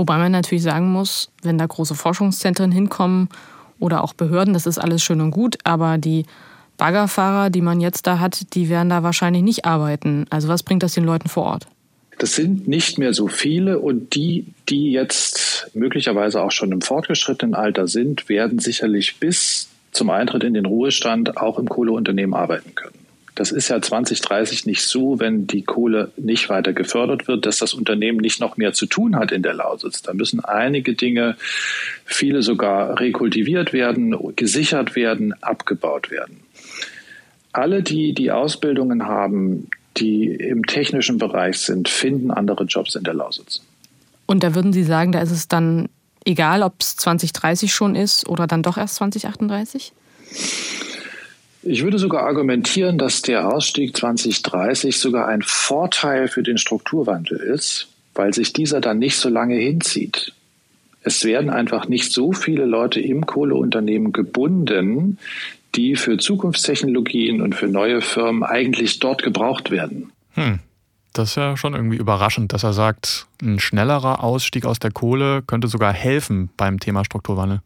Wobei 0.00 0.16
man 0.16 0.32
natürlich 0.32 0.62
sagen 0.62 0.90
muss, 0.90 1.30
wenn 1.42 1.58
da 1.58 1.66
große 1.66 1.94
Forschungszentren 1.94 2.72
hinkommen 2.72 3.28
oder 3.78 4.02
auch 4.02 4.14
Behörden, 4.14 4.54
das 4.54 4.64
ist 4.64 4.78
alles 4.78 5.02
schön 5.02 5.20
und 5.20 5.30
gut, 5.30 5.58
aber 5.64 5.98
die 5.98 6.24
Baggerfahrer, 6.78 7.50
die 7.50 7.60
man 7.60 7.82
jetzt 7.82 8.06
da 8.06 8.18
hat, 8.18 8.54
die 8.54 8.70
werden 8.70 8.88
da 8.88 9.02
wahrscheinlich 9.02 9.42
nicht 9.42 9.66
arbeiten. 9.66 10.24
Also 10.30 10.48
was 10.48 10.62
bringt 10.62 10.82
das 10.82 10.94
den 10.94 11.04
Leuten 11.04 11.28
vor 11.28 11.44
Ort? 11.44 11.66
Das 12.16 12.34
sind 12.34 12.66
nicht 12.66 12.96
mehr 12.96 13.12
so 13.12 13.28
viele 13.28 13.78
und 13.78 14.14
die, 14.14 14.46
die 14.70 14.90
jetzt 14.90 15.68
möglicherweise 15.74 16.40
auch 16.40 16.50
schon 16.50 16.72
im 16.72 16.80
fortgeschrittenen 16.80 17.54
Alter 17.54 17.86
sind, 17.86 18.30
werden 18.30 18.58
sicherlich 18.58 19.18
bis 19.20 19.68
zum 19.92 20.08
Eintritt 20.08 20.44
in 20.44 20.54
den 20.54 20.64
Ruhestand 20.64 21.36
auch 21.36 21.58
im 21.58 21.68
Kohleunternehmen 21.68 22.32
arbeiten 22.32 22.74
können. 22.74 22.99
Das 23.40 23.52
ist 23.52 23.68
ja 23.68 23.80
2030 23.80 24.66
nicht 24.66 24.82
so, 24.82 25.18
wenn 25.18 25.46
die 25.46 25.62
Kohle 25.62 26.12
nicht 26.18 26.50
weiter 26.50 26.74
gefördert 26.74 27.26
wird, 27.26 27.46
dass 27.46 27.56
das 27.56 27.72
Unternehmen 27.72 28.18
nicht 28.18 28.38
noch 28.38 28.58
mehr 28.58 28.74
zu 28.74 28.84
tun 28.84 29.16
hat 29.16 29.32
in 29.32 29.42
der 29.42 29.54
Lausitz. 29.54 30.02
Da 30.02 30.12
müssen 30.12 30.44
einige 30.44 30.92
Dinge, 30.92 31.36
viele 32.04 32.42
sogar 32.42 33.00
rekultiviert 33.00 33.72
werden, 33.72 34.14
gesichert 34.36 34.94
werden, 34.94 35.32
abgebaut 35.42 36.10
werden. 36.10 36.40
Alle, 37.52 37.82
die 37.82 38.12
die 38.12 38.30
Ausbildungen 38.30 39.06
haben, 39.06 39.70
die 39.96 40.26
im 40.26 40.66
technischen 40.66 41.16
Bereich 41.16 41.60
sind, 41.60 41.88
finden 41.88 42.30
andere 42.30 42.64
Jobs 42.64 42.94
in 42.94 43.04
der 43.04 43.14
Lausitz. 43.14 43.62
Und 44.26 44.42
da 44.42 44.54
würden 44.54 44.74
Sie 44.74 44.84
sagen, 44.84 45.12
da 45.12 45.22
ist 45.22 45.30
es 45.30 45.48
dann 45.48 45.88
egal, 46.26 46.62
ob 46.62 46.74
es 46.80 46.94
2030 46.96 47.72
schon 47.72 47.94
ist 47.96 48.28
oder 48.28 48.46
dann 48.46 48.62
doch 48.62 48.76
erst 48.76 48.96
2038? 48.96 49.94
Ich 51.62 51.82
würde 51.82 51.98
sogar 51.98 52.22
argumentieren, 52.22 52.96
dass 52.96 53.22
der 53.22 53.52
Ausstieg 53.52 53.96
2030 53.96 54.98
sogar 54.98 55.28
ein 55.28 55.42
Vorteil 55.42 56.28
für 56.28 56.42
den 56.42 56.56
Strukturwandel 56.56 57.38
ist, 57.38 57.88
weil 58.14 58.32
sich 58.32 58.52
dieser 58.52 58.80
dann 58.80 58.98
nicht 58.98 59.16
so 59.16 59.28
lange 59.28 59.56
hinzieht. 59.56 60.32
Es 61.02 61.24
werden 61.24 61.50
einfach 61.50 61.88
nicht 61.88 62.12
so 62.12 62.32
viele 62.32 62.64
Leute 62.64 63.00
im 63.00 63.26
Kohleunternehmen 63.26 64.12
gebunden, 64.12 65.18
die 65.74 65.96
für 65.96 66.18
Zukunftstechnologien 66.18 67.40
und 67.40 67.54
für 67.54 67.68
neue 67.68 68.00
Firmen 68.00 68.42
eigentlich 68.42 68.98
dort 68.98 69.22
gebraucht 69.22 69.70
werden. 69.70 70.12
Hm. 70.32 70.60
Das 71.12 71.30
ist 71.30 71.36
ja 71.36 71.56
schon 71.56 71.74
irgendwie 71.74 71.96
überraschend, 71.96 72.52
dass 72.52 72.62
er 72.62 72.72
sagt, 72.72 73.26
ein 73.42 73.58
schnellerer 73.58 74.22
Ausstieg 74.22 74.64
aus 74.64 74.78
der 74.78 74.92
Kohle 74.92 75.42
könnte 75.42 75.66
sogar 75.66 75.92
helfen 75.92 76.50
beim 76.56 76.78
Thema 76.78 77.04
Strukturwandel. 77.04 77.60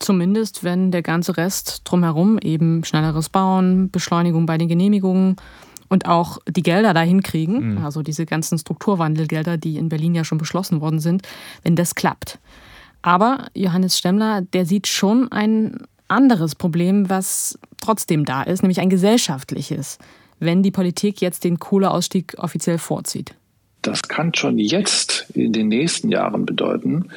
Zumindest, 0.00 0.64
wenn 0.64 0.90
der 0.90 1.02
ganze 1.02 1.36
Rest 1.36 1.82
drumherum 1.84 2.38
eben 2.38 2.84
schnelleres 2.84 3.28
Bauen, 3.28 3.90
Beschleunigung 3.90 4.46
bei 4.46 4.58
den 4.58 4.68
Genehmigungen 4.68 5.36
und 5.88 6.06
auch 6.06 6.38
die 6.48 6.62
Gelder 6.62 6.94
dahin 6.94 7.22
kriegen, 7.22 7.74
mhm. 7.74 7.84
also 7.84 8.02
diese 8.02 8.26
ganzen 8.26 8.58
Strukturwandelgelder, 8.58 9.56
die 9.56 9.76
in 9.76 9.88
Berlin 9.88 10.14
ja 10.14 10.24
schon 10.24 10.38
beschlossen 10.38 10.80
worden 10.80 10.98
sind, 10.98 11.22
wenn 11.62 11.76
das 11.76 11.94
klappt. 11.94 12.38
Aber 13.02 13.48
Johannes 13.54 13.98
Stemmler, 13.98 14.40
der 14.40 14.66
sieht 14.66 14.86
schon 14.86 15.30
ein 15.30 15.76
anderes 16.08 16.54
Problem, 16.54 17.10
was 17.10 17.58
trotzdem 17.80 18.24
da 18.24 18.42
ist, 18.42 18.62
nämlich 18.62 18.80
ein 18.80 18.90
gesellschaftliches, 18.90 19.98
wenn 20.40 20.62
die 20.62 20.70
Politik 20.70 21.20
jetzt 21.20 21.44
den 21.44 21.58
Kohleausstieg 21.58 22.34
offiziell 22.38 22.78
vorzieht. 22.78 23.34
Das 23.82 24.02
kann 24.02 24.34
schon 24.34 24.58
jetzt 24.58 25.26
in 25.34 25.52
den 25.52 25.68
nächsten 25.68 26.08
Jahren 26.08 26.46
bedeuten, 26.46 27.10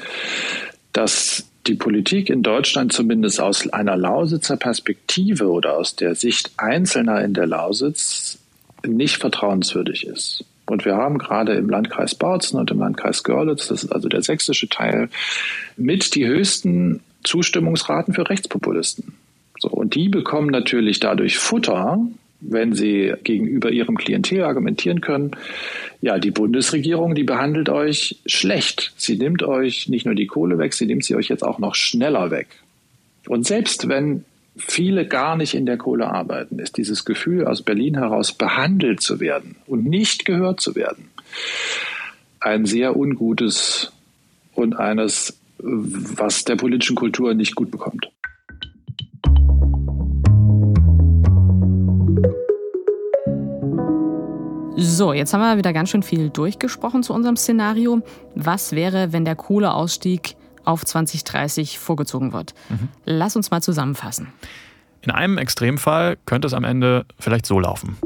dass 0.92 1.46
die 1.68 1.76
Politik 1.76 2.30
in 2.30 2.44
Deutschland 2.44 2.94
zumindest 2.94 3.40
aus 3.40 3.68
einer 3.70 3.98
Lausitzer 3.98 4.58
Perspektive 4.58 5.50
oder 5.50 5.78
aus 5.78 5.96
der 5.96 6.16
Sicht 6.16 6.52
Einzelner 6.58 7.24
in 7.24 7.34
der 7.34 7.48
Lausitz 7.48 8.40
nicht 8.86 9.18
vertrauenswürdig 9.18 10.06
ist. 10.06 10.44
Und 10.66 10.86
wir 10.86 10.96
haben 10.96 11.18
gerade 11.18 11.54
im 11.54 11.70
Landkreis 11.70 12.16
Bautzen 12.16 12.60
und 12.60 12.72
im 12.72 12.80
Landkreis 12.80 13.24
Görlitz, 13.24 13.68
das 13.68 13.84
ist 13.84 13.92
also 13.92 14.10
der 14.10 14.22
sächsische 14.22 14.68
Teil, 14.68 15.10
mit 15.78 16.14
die 16.16 16.28
höchsten 16.28 17.02
Zustimmungsraten 17.24 18.14
für 18.14 18.30
Rechtspopulisten. 18.30 19.14
So, 19.60 19.70
und 19.70 19.96
die 19.96 20.10
bekommen 20.10 20.50
natürlich 20.50 21.00
dadurch 21.00 21.38
Futter, 21.38 22.00
wenn 22.40 22.74
sie 22.74 23.14
gegenüber 23.24 23.72
ihrem 23.72 23.98
Klientel 23.98 24.44
argumentieren 24.44 25.02
können, 25.02 25.32
ja, 26.02 26.20
die 26.20 26.32
Bundesregierung, 26.32 27.16
die 27.16 27.24
behandelt 27.24 27.70
euch 27.70 28.20
schlecht. 28.26 28.94
Sie 28.98 29.18
nimmt 29.18 29.44
euch 29.44 29.90
nicht 29.90 30.06
nur 30.06 30.16
die 30.16 30.28
Kohle 30.28 30.58
weg, 30.58 30.74
sie 30.74 30.86
nimmt 30.86 31.04
sie 31.04 31.16
euch 31.16 31.30
jetzt 31.30 31.44
auch 31.44 31.60
noch 31.60 31.76
schneller 31.76 32.30
weg. 32.32 32.48
Und 33.28 33.46
selbst 33.46 33.88
wenn 33.88 34.24
viele 34.56 35.08
gar 35.08 35.36
nicht 35.36 35.54
in 35.54 35.66
der 35.66 35.78
Kohle 35.78 36.08
arbeiten, 36.08 36.60
ist 36.60 36.78
dieses 36.78 37.06
Gefühl 37.06 37.46
aus 37.46 37.62
Berlin 37.62 37.96
heraus 37.96 38.32
behandelt 38.34 39.02
zu 39.02 39.20
werden 39.20 39.56
und 39.66 39.86
nicht 39.86 40.26
gehört 40.26 40.62
zu 40.62 40.76
werden 40.76 41.10
ein 42.40 42.66
sehr 42.66 42.96
ungutes 42.96 43.92
und 44.54 44.78
eines, 44.78 45.40
was 45.60 46.46
der 46.46 46.56
politischen 46.56 46.96
Kultur 46.96 47.34
nicht 47.34 47.56
gut 47.56 47.72
bekommt. 47.72 48.10
So, 54.80 55.12
jetzt 55.12 55.34
haben 55.34 55.42
wir 55.42 55.58
wieder 55.58 55.74
ganz 55.74 55.90
schön 55.90 56.04
viel 56.04 56.30
durchgesprochen 56.30 57.02
zu 57.02 57.12
unserem 57.12 57.36
Szenario. 57.36 58.04
Was 58.36 58.74
wäre, 58.74 59.12
wenn 59.12 59.26
der 59.26 59.36
Kohleausstieg 59.36 60.36
auf 60.66 60.86
2030 60.86 61.80
vorgezogen 61.80 62.32
wird? 62.32 62.54
Mhm. 62.70 62.90
Lass 63.04 63.36
uns 63.36 63.50
mal 63.50 63.64
zusammenfassen. 63.64 64.28
In 65.02 65.10
einem 65.10 65.40
Extremfall 65.40 66.18
könnte 66.28 66.46
es 66.46 66.54
am 66.54 66.64
Ende 66.64 67.08
vielleicht 67.18 67.48
so 67.48 67.60
laufen. 67.60 67.98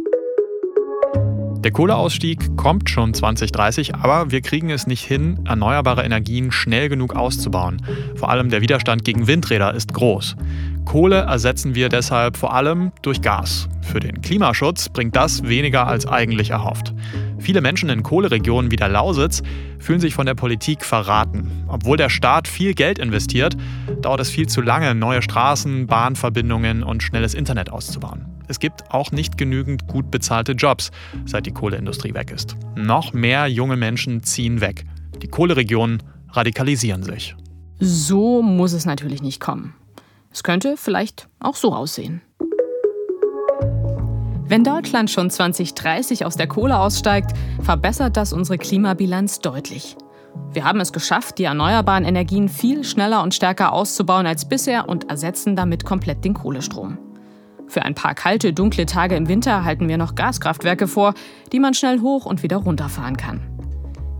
Der 1.63 1.69
Kohleausstieg 1.71 2.57
kommt 2.57 2.89
schon 2.89 3.13
2030, 3.13 3.93
aber 3.93 4.31
wir 4.31 4.41
kriegen 4.41 4.71
es 4.71 4.87
nicht 4.87 5.05
hin, 5.05 5.39
erneuerbare 5.45 6.03
Energien 6.03 6.51
schnell 6.51 6.89
genug 6.89 7.15
auszubauen. 7.15 7.83
Vor 8.15 8.29
allem 8.31 8.49
der 8.49 8.61
Widerstand 8.61 9.05
gegen 9.05 9.27
Windräder 9.27 9.71
ist 9.75 9.93
groß. 9.93 10.37
Kohle 10.85 11.17
ersetzen 11.17 11.75
wir 11.75 11.89
deshalb 11.89 12.35
vor 12.35 12.55
allem 12.55 12.91
durch 13.03 13.21
Gas. 13.21 13.69
Für 13.83 13.99
den 13.99 14.21
Klimaschutz 14.23 14.89
bringt 14.89 15.15
das 15.15 15.43
weniger 15.43 15.85
als 15.85 16.07
eigentlich 16.07 16.49
erhofft. 16.49 16.95
Viele 17.37 17.61
Menschen 17.61 17.89
in 17.89 18.01
Kohleregionen 18.01 18.71
wie 18.71 18.75
der 18.75 18.89
Lausitz 18.89 19.43
fühlen 19.77 19.99
sich 19.99 20.15
von 20.15 20.25
der 20.25 20.33
Politik 20.33 20.83
verraten. 20.83 21.63
Obwohl 21.67 21.97
der 21.97 22.09
Staat 22.09 22.47
viel 22.47 22.73
Geld 22.73 22.97
investiert, 22.97 23.55
dauert 24.01 24.21
es 24.21 24.31
viel 24.31 24.47
zu 24.47 24.61
lange, 24.61 24.95
neue 24.95 25.21
Straßen, 25.21 25.85
Bahnverbindungen 25.85 26.81
und 26.81 27.03
schnelles 27.03 27.35
Internet 27.35 27.69
auszubauen. 27.69 28.25
Es 28.51 28.59
gibt 28.59 28.91
auch 28.91 29.13
nicht 29.13 29.37
genügend 29.37 29.87
gut 29.87 30.11
bezahlte 30.11 30.51
Jobs, 30.51 30.91
seit 31.25 31.45
die 31.45 31.53
Kohleindustrie 31.53 32.13
weg 32.13 32.31
ist. 32.31 32.57
Noch 32.75 33.13
mehr 33.13 33.47
junge 33.47 33.77
Menschen 33.77 34.23
ziehen 34.23 34.59
weg. 34.59 34.83
Die 35.21 35.29
Kohleregionen 35.29 36.03
radikalisieren 36.31 37.01
sich. 37.01 37.33
So 37.79 38.41
muss 38.41 38.73
es 38.73 38.85
natürlich 38.85 39.21
nicht 39.21 39.39
kommen. 39.39 39.73
Es 40.33 40.43
könnte 40.43 40.75
vielleicht 40.75 41.29
auch 41.39 41.55
so 41.55 41.73
aussehen. 41.73 42.21
Wenn 44.49 44.65
Deutschland 44.65 45.09
schon 45.09 45.29
2030 45.29 46.25
aus 46.25 46.35
der 46.35 46.47
Kohle 46.47 46.77
aussteigt, 46.77 47.31
verbessert 47.61 48.17
das 48.17 48.33
unsere 48.33 48.57
Klimabilanz 48.57 49.39
deutlich. 49.39 49.95
Wir 50.51 50.65
haben 50.65 50.81
es 50.81 50.91
geschafft, 50.91 51.37
die 51.37 51.45
erneuerbaren 51.45 52.03
Energien 52.03 52.49
viel 52.49 52.83
schneller 52.83 53.23
und 53.23 53.33
stärker 53.33 53.71
auszubauen 53.71 54.27
als 54.27 54.43
bisher 54.43 54.89
und 54.89 55.09
ersetzen 55.09 55.55
damit 55.55 55.85
komplett 55.85 56.25
den 56.25 56.33
Kohlestrom. 56.33 56.97
Für 57.71 57.83
ein 57.83 57.95
paar 57.95 58.15
kalte, 58.15 58.51
dunkle 58.51 58.85
Tage 58.85 59.15
im 59.15 59.29
Winter 59.29 59.63
halten 59.63 59.87
wir 59.87 59.97
noch 59.97 60.15
Gaskraftwerke 60.15 60.89
vor, 60.89 61.13
die 61.53 61.59
man 61.61 61.73
schnell 61.73 62.01
hoch 62.01 62.25
und 62.25 62.43
wieder 62.43 62.57
runterfahren 62.57 63.15
kann. 63.15 63.39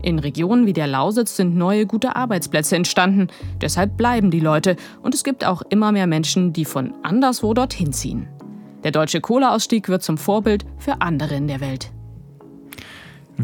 In 0.02 0.18
Regionen 0.18 0.64
wie 0.64 0.72
der 0.72 0.86
Lausitz 0.86 1.36
sind 1.36 1.54
neue 1.54 1.84
gute 1.84 2.16
Arbeitsplätze 2.16 2.76
entstanden. 2.76 3.28
Deshalb 3.60 3.98
bleiben 3.98 4.30
die 4.30 4.40
Leute 4.40 4.76
und 5.02 5.14
es 5.14 5.22
gibt 5.22 5.44
auch 5.44 5.60
immer 5.68 5.92
mehr 5.92 6.06
Menschen, 6.06 6.54
die 6.54 6.64
von 6.64 6.94
anderswo 7.02 7.52
dorthin 7.52 7.92
ziehen. 7.92 8.26
Der 8.84 8.90
deutsche 8.90 9.20
Kohleausstieg 9.20 9.90
wird 9.90 10.02
zum 10.02 10.16
Vorbild 10.16 10.64
für 10.78 11.02
andere 11.02 11.34
in 11.34 11.46
der 11.46 11.60
Welt. 11.60 11.92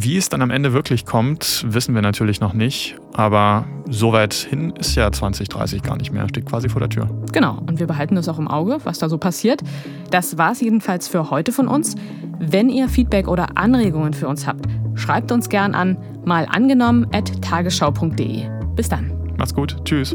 Wie 0.00 0.16
es 0.16 0.28
dann 0.28 0.42
am 0.42 0.50
Ende 0.50 0.72
wirklich 0.72 1.06
kommt, 1.06 1.64
wissen 1.66 1.92
wir 1.92 2.02
natürlich 2.02 2.40
noch 2.40 2.52
nicht. 2.52 2.96
Aber 3.14 3.66
so 3.90 4.12
weit 4.12 4.32
hin 4.32 4.72
ist 4.78 4.94
ja 4.94 5.10
2030 5.10 5.82
gar 5.82 5.96
nicht 5.96 6.12
mehr, 6.12 6.28
steht 6.28 6.46
quasi 6.46 6.68
vor 6.68 6.78
der 6.78 6.88
Tür. 6.88 7.10
Genau, 7.32 7.58
und 7.66 7.80
wir 7.80 7.88
behalten 7.88 8.14
das 8.14 8.28
auch 8.28 8.38
im 8.38 8.46
Auge, 8.46 8.78
was 8.84 9.00
da 9.00 9.08
so 9.08 9.18
passiert. 9.18 9.60
Das 10.12 10.38
war 10.38 10.52
es 10.52 10.60
jedenfalls 10.60 11.08
für 11.08 11.30
heute 11.30 11.50
von 11.50 11.66
uns. 11.66 11.96
Wenn 12.38 12.68
ihr 12.68 12.88
Feedback 12.88 13.26
oder 13.26 13.58
Anregungen 13.58 14.12
für 14.12 14.28
uns 14.28 14.46
habt, 14.46 14.66
schreibt 14.94 15.32
uns 15.32 15.48
gern 15.48 15.74
an 15.74 15.96
mal 16.24 16.46
angenommen 16.48 17.08
at 17.12 17.42
tagesschau.de. 17.42 18.44
Bis 18.76 18.88
dann. 18.88 19.12
Macht's 19.36 19.54
gut. 19.54 19.84
Tschüss. 19.84 20.14